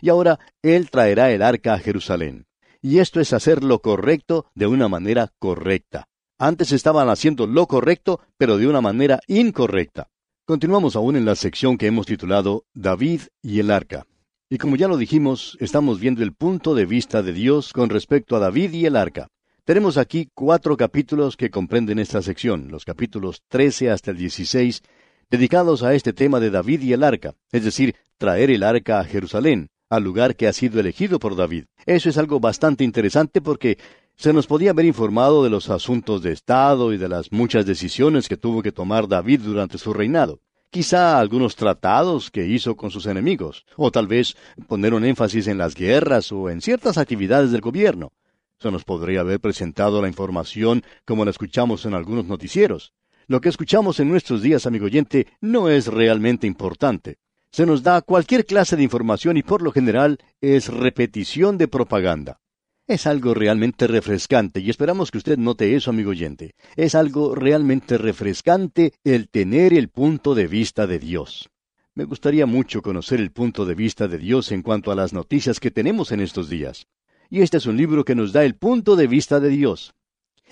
Y 0.01 0.09
ahora 0.09 0.38
Él 0.62 0.90
traerá 0.90 1.31
el 1.33 1.42
arca 1.42 1.75
a 1.75 1.79
Jerusalén. 1.79 2.47
Y 2.81 2.99
esto 2.99 3.20
es 3.20 3.33
hacer 3.33 3.64
lo 3.64 3.81
correcto 3.81 4.47
de 4.55 4.66
una 4.66 4.88
manera 4.88 5.33
correcta. 5.38 6.07
Antes 6.38 6.73
estaban 6.73 7.09
haciendo 7.09 7.47
lo 7.47 7.66
correcto, 7.66 8.20
pero 8.37 8.59
de 8.59 8.66
una 8.66 8.81
manera 8.81 9.20
incorrecta. 9.27 10.09
Continuamos 10.47 10.94
aún 10.97 11.16
en 11.16 11.25
la 11.25 11.37
sección 11.37 11.79
que 11.79 11.87
hemos 11.87 12.07
titulado 12.07 12.64
David 12.75 13.23
y 13.40 13.61
el 13.61 13.70
arca. 13.70 14.07
Y 14.51 14.59
como 14.59 14.77
ya 14.77 14.88
lo 14.88 14.99
dijimos, 14.99 15.57
estamos 15.61 15.99
viendo 16.01 16.23
el 16.23 16.35
punto 16.35 16.75
de 16.75 16.85
vista 16.85 17.23
de 17.23 17.33
Dios 17.33 17.73
con 17.73 17.88
respecto 17.88 18.37
a 18.37 18.40
David 18.40 18.73
y 18.73 18.85
el 18.85 18.97
arca. 18.97 19.29
Tenemos 19.64 19.97
aquí 19.97 20.29
cuatro 20.35 20.77
capítulos 20.77 21.38
que 21.38 21.51
comprenden 21.51 21.99
esta 21.99 22.20
sección, 22.20 22.68
los 22.70 22.85
capítulos 22.85 23.42
13 23.49 23.90
hasta 23.90 24.11
el 24.11 24.18
16, 24.18 24.83
dedicados 25.31 25.83
a 25.83 25.95
este 25.95 26.13
tema 26.13 26.41
de 26.41 26.51
David 26.51 26.83
y 26.83 26.93
el 26.93 27.03
arca, 27.05 27.35
es 27.53 27.65
decir, 27.65 27.95
traer 28.19 28.51
el 28.51 28.63
arca 28.63 29.01
a 29.01 29.05
Jerusalén, 29.05 29.69
al 29.91 30.03
lugar 30.03 30.37
que 30.37 30.49
ha 30.49 30.53
sido 30.53 30.81
elegido 30.81 31.19
por 31.19 31.37
David. 31.37 31.65
Eso 31.87 32.09
es 32.09 32.19
algo 32.19 32.41
bastante 32.41 32.85
interesante 32.85 33.41
porque 33.41 33.79
Se 34.17 34.33
nos 34.33 34.47
podía 34.47 34.71
haber 34.71 34.85
informado 34.85 35.43
de 35.43 35.51
los 35.51 35.71
asuntos 35.71 36.23
de 36.23 36.33
Estado 36.33 36.93
y 36.93 36.99
de 36.99 37.09
las 37.09 37.33
muchas 37.33 37.67
decisiones 37.67 38.29
que 38.29 38.37
tuvo 38.37 38.63
que 38.63 38.71
tomar 38.71 39.09
David 39.09 39.41
durante 39.41 39.77
su 39.77 39.93
reinado. 39.93 40.41
Quizá 40.71 41.19
algunos 41.19 41.57
tratados 41.57 42.31
que 42.31 42.47
hizo 42.47 42.77
con 42.77 42.91
sus 42.91 43.07
enemigos, 43.07 43.65
o 43.77 43.91
tal 43.91 44.07
vez 44.07 44.37
poner 44.69 44.95
un 44.95 45.05
énfasis 45.05 45.47
en 45.49 45.59
las 45.59 45.75
guerras 45.75 46.33
o 46.33 46.49
en 46.49 46.61
ciertas 46.61 46.97
actividades 46.97 47.51
del 47.51 47.61
gobierno. 47.61 48.13
Se 48.61 48.71
nos 48.71 48.85
podría 48.85 49.21
haber 49.21 49.41
presentado 49.41 50.01
la 50.01 50.09
información 50.09 50.83
como 51.05 51.25
la 51.25 51.33
escuchamos 51.33 51.85
en 51.85 51.95
algunos 51.95 52.27
noticieros. 52.27 52.93
Lo 53.27 53.41
que 53.41 53.49
escuchamos 53.49 54.01
en 54.01 54.09
nuestros 54.09 54.43
días, 54.43 54.67
amigo 54.67 54.85
oyente, 54.85 55.27
no 55.41 55.71
es 55.71 55.87
realmente 55.87 56.47
importante. 56.47 57.17
Se 57.51 57.65
nos 57.65 57.83
da 57.83 58.03
cualquier 58.03 58.45
clase 58.45 58.77
de 58.77 58.83
información 58.83 59.37
y 59.37 59.43
por 59.43 59.63
lo 59.63 59.73
general 59.73 60.19
es 60.41 60.69
repetición 60.69 61.57
de 61.57 61.69
propaganda. 61.69 62.41
Es 62.87 63.07
algo 63.07 63.33
realmente 63.33 63.87
refrescante 63.87 64.61
y 64.61 64.69
esperamos 64.69 65.11
que 65.11 65.17
usted 65.17 65.39
note 65.39 65.75
eso, 65.75 65.89
amigo 65.89 66.11
oyente. 66.11 66.55
Es 66.77 66.95
algo 66.95 67.35
realmente 67.35 67.97
refrescante 67.97 68.93
el 69.05 69.31
tener 69.31 69.73
el 69.73 69.89
punto 69.89 70.35
de 70.35 70.47
vista 70.47 70.87
de 70.87 70.99
Dios. 70.99 71.49
Me 71.95 72.05
gustaría 72.05 72.45
mucho 72.45 72.83
conocer 72.83 73.21
el 73.21 73.31
punto 73.31 73.65
de 73.65 73.75
vista 73.75 74.07
de 74.07 74.19
Dios 74.19 74.53
en 74.53 74.61
cuanto 74.61 74.93
a 74.93 74.95
las 74.95 75.15
noticias 75.15 75.61
que 75.61 75.71
tenemos 75.71 76.13
en 76.13 76.21
estos 76.21 76.51
días. 76.51 76.89
Y 77.31 77.41
este 77.41 77.57
es 77.57 77.65
un 77.65 77.79
libro 77.79 78.05
que 78.05 78.15
nos 78.15 78.35
da 78.35 78.45
el 78.45 78.57
punto 78.57 78.97
de 78.97 79.07
vista 79.07 79.41
de 79.41 79.49
Dios. 79.49 79.95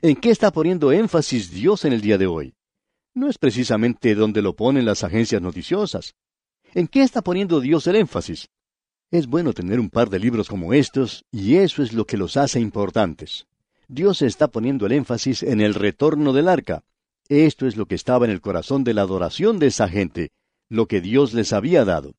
¿En 0.01 0.17
qué 0.17 0.31
está 0.31 0.53
poniendo 0.53 0.91
énfasis 0.91 1.51
Dios 1.51 1.85
en 1.85 1.93
el 1.93 2.01
día 2.01 2.17
de 2.17 2.27
hoy? 2.27 2.55
No 3.15 3.29
es 3.29 3.37
precisamente 3.37 4.15
donde 4.15 4.41
lo 4.41 4.57
ponen 4.57 4.87
las 4.87 5.05
agencias 5.05 5.43
noticiosas. 5.43 6.15
¿En 6.73 6.89
qué 6.89 7.03
está 7.03 7.21
poniendo 7.21 7.61
Dios 7.61 7.87
el 7.87 7.97
énfasis? 7.97 8.49
Es 9.11 9.27
bueno 9.27 9.53
tener 9.53 9.79
un 9.79 9.91
par 9.91 10.09
de 10.09 10.19
libros 10.19 10.49
como 10.49 10.73
estos, 10.73 11.27
y 11.31 11.57
eso 11.57 11.83
es 11.83 11.93
lo 11.93 12.07
que 12.07 12.17
los 12.17 12.39
hace 12.39 12.59
importantes. 12.59 13.47
Dios 13.87 14.23
está 14.23 14.49
poniendo 14.49 14.87
el 14.87 14.93
énfasis 14.93 15.43
en 15.43 15.61
el 15.61 15.75
retorno 15.75 16.33
del 16.33 16.49
arca. 16.49 16.85
Esto 17.29 17.67
es 17.67 17.77
lo 17.77 17.85
que 17.85 17.95
estaba 17.95 18.25
en 18.25 18.31
el 18.31 18.41
corazón 18.41 18.85
de 18.85 18.95
la 18.95 19.03
adoración 19.03 19.59
de 19.59 19.67
esa 19.67 19.89
gente, 19.89 20.31
lo 20.71 20.87
que 20.87 21.03
Dios 21.03 21.35
les 21.35 21.53
había 21.53 21.85
dado. 21.85 22.15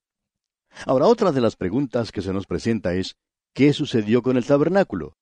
Ahora, 0.85 1.07
otra 1.07 1.31
de 1.31 1.41
las 1.41 1.55
preguntas 1.55 2.11
que 2.11 2.21
se 2.21 2.33
nos 2.33 2.45
presenta 2.45 2.93
es, 2.93 3.15
¿qué 3.53 3.73
sucedió 3.73 4.21
con 4.21 4.37
el 4.37 4.45
tabernáculo? 4.45 5.17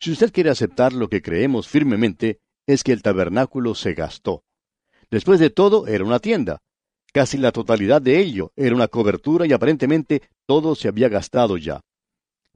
Si 0.00 0.10
usted 0.10 0.32
quiere 0.32 0.50
aceptar 0.50 0.92
lo 0.92 1.08
que 1.08 1.22
creemos 1.22 1.68
firmemente, 1.68 2.40
es 2.66 2.82
que 2.82 2.92
el 2.92 3.02
tabernáculo 3.02 3.76
se 3.76 3.94
gastó. 3.94 4.42
Después 5.10 5.40
de 5.40 5.50
todo, 5.50 5.86
era 5.86 6.04
una 6.04 6.18
tienda. 6.18 6.58
Casi 7.12 7.38
la 7.38 7.52
totalidad 7.52 8.02
de 8.02 8.18
ello 8.20 8.52
era 8.56 8.74
una 8.74 8.88
cobertura 8.88 9.46
y 9.46 9.52
aparentemente 9.52 10.22
todo 10.46 10.74
se 10.74 10.88
había 10.88 11.08
gastado 11.08 11.56
ya. 11.56 11.80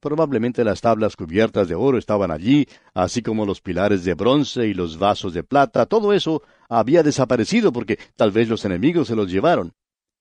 Probablemente 0.00 0.64
las 0.64 0.80
tablas 0.80 1.14
cubiertas 1.14 1.68
de 1.68 1.74
oro 1.74 1.98
estaban 1.98 2.30
allí, 2.30 2.66
así 2.94 3.22
como 3.22 3.44
los 3.44 3.60
pilares 3.60 4.02
de 4.04 4.14
bronce 4.14 4.66
y 4.66 4.74
los 4.74 4.98
vasos 4.98 5.34
de 5.34 5.42
plata. 5.42 5.86
Todo 5.86 6.12
eso 6.12 6.42
había 6.68 7.02
desaparecido 7.02 7.72
porque 7.72 7.98
tal 8.16 8.32
vez 8.32 8.48
los 8.48 8.64
enemigos 8.64 9.08
se 9.08 9.16
los 9.16 9.30
llevaron. 9.30 9.72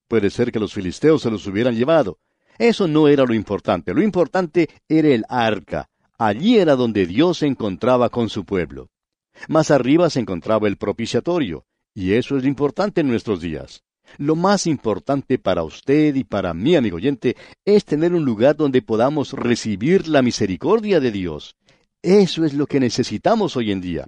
Puede 0.07 0.29
ser 0.29 0.51
que 0.51 0.59
los 0.59 0.73
filisteos 0.73 1.21
se 1.21 1.31
los 1.31 1.47
hubieran 1.47 1.75
llevado. 1.75 2.19
Eso 2.57 2.89
no 2.89 3.07
era 3.07 3.23
lo 3.23 3.33
importante. 3.33 3.93
Lo 3.93 4.01
importante 4.01 4.69
era 4.89 5.07
el 5.09 5.23
arca. 5.29 5.89
Allí 6.17 6.57
era 6.57 6.75
donde 6.75 7.05
Dios 7.05 7.37
se 7.37 7.47
encontraba 7.47 8.09
con 8.09 8.27
su 8.27 8.43
pueblo. 8.43 8.89
Más 9.47 9.71
arriba 9.71 10.09
se 10.09 10.19
encontraba 10.19 10.67
el 10.67 10.75
propiciatorio, 10.75 11.65
y 11.93 12.13
eso 12.13 12.37
es 12.37 12.45
importante 12.45 13.01
en 13.01 13.07
nuestros 13.07 13.41
días. 13.41 13.83
Lo 14.17 14.35
más 14.35 14.65
importante 14.65 15.37
para 15.37 15.63
usted 15.63 16.15
y 16.15 16.23
para 16.23 16.53
mí, 16.53 16.75
amigo 16.75 16.97
oyente, 16.97 17.35
es 17.65 17.85
tener 17.85 18.13
un 18.13 18.25
lugar 18.25 18.55
donde 18.55 18.81
podamos 18.81 19.33
recibir 19.33 20.07
la 20.07 20.21
misericordia 20.21 20.99
de 20.99 21.11
Dios. 21.11 21.55
Eso 22.01 22.45
es 22.45 22.53
lo 22.53 22.65
que 22.65 22.79
necesitamos 22.79 23.55
hoy 23.55 23.71
en 23.71 23.81
día. 23.81 24.07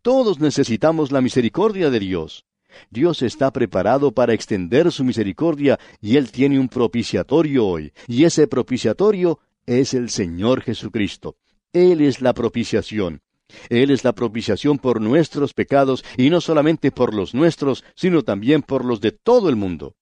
Todos 0.00 0.40
necesitamos 0.40 1.12
la 1.12 1.20
misericordia 1.20 1.90
de 1.90 2.00
Dios. 2.00 2.44
Dios 2.90 3.22
está 3.22 3.52
preparado 3.52 4.12
para 4.12 4.32
extender 4.32 4.90
su 4.90 5.04
misericordia 5.04 5.78
y 6.00 6.16
Él 6.16 6.30
tiene 6.30 6.58
un 6.58 6.68
propiciatorio 6.68 7.66
hoy. 7.66 7.92
Y 8.06 8.24
ese 8.24 8.46
propiciatorio 8.46 9.40
es 9.66 9.94
el 9.94 10.08
Señor 10.08 10.62
Jesucristo. 10.62 11.36
Él 11.72 12.00
es 12.00 12.20
la 12.20 12.32
propiciación. 12.32 13.22
Él 13.68 13.90
es 13.90 14.04
la 14.04 14.12
propiciación 14.12 14.78
por 14.78 15.00
nuestros 15.00 15.54
pecados, 15.54 16.04
y 16.16 16.30
no 16.30 16.40
solamente 16.40 16.90
por 16.90 17.14
los 17.14 17.34
nuestros, 17.34 17.84
sino 17.94 18.22
también 18.22 18.62
por 18.62 18.84
los 18.84 19.00
de 19.00 19.12
todo 19.12 19.48
el 19.48 19.56
mundo. 19.56 19.94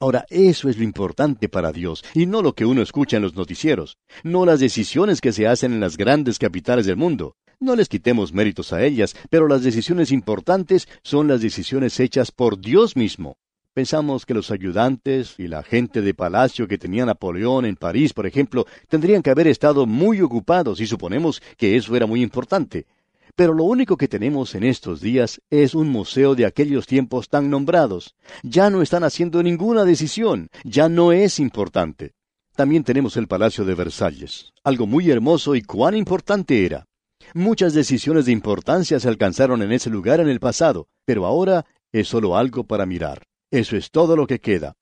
Ahora, 0.00 0.24
eso 0.28 0.68
es 0.68 0.76
lo 0.76 0.84
importante 0.84 1.48
para 1.48 1.72
Dios, 1.72 2.04
y 2.14 2.26
no 2.26 2.42
lo 2.42 2.54
que 2.54 2.66
uno 2.66 2.82
escucha 2.82 3.16
en 3.16 3.22
los 3.22 3.34
noticieros, 3.34 3.98
no 4.22 4.44
las 4.44 4.60
decisiones 4.60 5.20
que 5.20 5.32
se 5.32 5.46
hacen 5.46 5.72
en 5.72 5.80
las 5.80 5.96
grandes 5.96 6.38
capitales 6.38 6.86
del 6.86 6.96
mundo. 6.96 7.36
No 7.60 7.76
les 7.76 7.88
quitemos 7.88 8.32
méritos 8.32 8.72
a 8.72 8.82
ellas, 8.84 9.14
pero 9.30 9.46
las 9.48 9.62
decisiones 9.62 10.10
importantes 10.10 10.88
son 11.02 11.28
las 11.28 11.40
decisiones 11.40 11.98
hechas 12.00 12.32
por 12.32 12.60
Dios 12.60 12.96
mismo. 12.96 13.36
Pensamos 13.74 14.24
que 14.24 14.34
los 14.34 14.52
ayudantes 14.52 15.34
y 15.36 15.48
la 15.48 15.64
gente 15.64 16.00
de 16.00 16.14
palacio 16.14 16.68
que 16.68 16.78
tenía 16.78 17.04
Napoleón 17.04 17.64
en 17.64 17.74
París, 17.74 18.12
por 18.12 18.24
ejemplo, 18.24 18.66
tendrían 18.88 19.20
que 19.20 19.30
haber 19.30 19.48
estado 19.48 19.84
muy 19.84 20.20
ocupados 20.20 20.80
y 20.80 20.86
suponemos 20.86 21.42
que 21.56 21.74
eso 21.74 21.96
era 21.96 22.06
muy 22.06 22.22
importante. 22.22 22.86
Pero 23.34 23.52
lo 23.52 23.64
único 23.64 23.96
que 23.96 24.06
tenemos 24.06 24.54
en 24.54 24.62
estos 24.62 25.00
días 25.00 25.40
es 25.50 25.74
un 25.74 25.88
museo 25.88 26.36
de 26.36 26.46
aquellos 26.46 26.86
tiempos 26.86 27.28
tan 27.28 27.50
nombrados. 27.50 28.14
Ya 28.44 28.70
no 28.70 28.80
están 28.80 29.02
haciendo 29.02 29.42
ninguna 29.42 29.84
decisión, 29.84 30.50
ya 30.62 30.88
no 30.88 31.10
es 31.10 31.40
importante. 31.40 32.12
También 32.54 32.84
tenemos 32.84 33.16
el 33.16 33.26
Palacio 33.26 33.64
de 33.64 33.74
Versalles, 33.74 34.52
algo 34.62 34.86
muy 34.86 35.10
hermoso 35.10 35.56
y 35.56 35.62
cuán 35.62 35.96
importante 35.96 36.64
era. 36.64 36.86
Muchas 37.34 37.74
decisiones 37.74 38.26
de 38.26 38.32
importancia 38.32 39.00
se 39.00 39.08
alcanzaron 39.08 39.62
en 39.62 39.72
ese 39.72 39.90
lugar 39.90 40.20
en 40.20 40.28
el 40.28 40.38
pasado, 40.38 40.86
pero 41.04 41.26
ahora 41.26 41.66
es 41.90 42.06
solo 42.06 42.36
algo 42.36 42.62
para 42.62 42.86
mirar. 42.86 43.24
Eso 43.54 43.76
es 43.76 43.92
todo 43.92 44.16
lo 44.16 44.26
que 44.26 44.40
queda. 44.40 44.76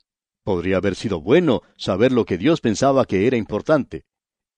Podría 0.45 0.79
haber 0.79 0.95
sido 0.95 1.21
bueno 1.21 1.61
saber 1.77 2.11
lo 2.11 2.25
que 2.25 2.39
Dios 2.39 2.63
pensaba 2.63 3.05
que 3.05 3.27
era 3.27 3.37
importante. 3.37 4.07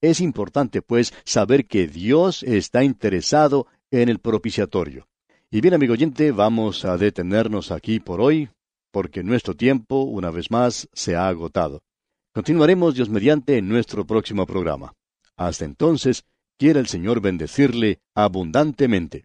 Es 0.01 0.21
importante, 0.21 0.83
pues, 0.83 1.13
saber 1.25 1.67
que 1.67 1.89
Dios 1.89 2.45
está 2.45 2.85
interesado 2.85 3.67
en 3.91 4.09
el 4.09 4.21
propiciatorio. 4.21 5.09
Y 5.51 5.61
bien, 5.61 5.75
amigo 5.75 5.95
oyente, 5.95 6.31
vamos 6.31 6.85
a 6.85 6.97
detenernos 6.97 7.73
aquí 7.73 7.99
por 7.99 8.21
hoy, 8.21 8.51
porque 8.93 9.25
nuestro 9.25 9.57
tiempo, 9.57 10.03
una 10.03 10.31
vez 10.31 10.49
más, 10.49 10.89
se 10.93 11.17
ha 11.17 11.27
agotado. 11.27 11.83
Continuaremos, 12.33 12.95
Dios 12.95 13.09
mediante, 13.09 13.59
en 13.59 13.69
nuestro 13.69 14.07
próximo 14.07 14.47
programa. 14.47 14.93
Hasta 15.37 15.65
entonces, 15.65 16.23
quiera 16.57 16.79
el 16.79 16.87
Señor 16.87 17.21
bendecirle 17.21 17.99
abundantemente. 18.15 19.25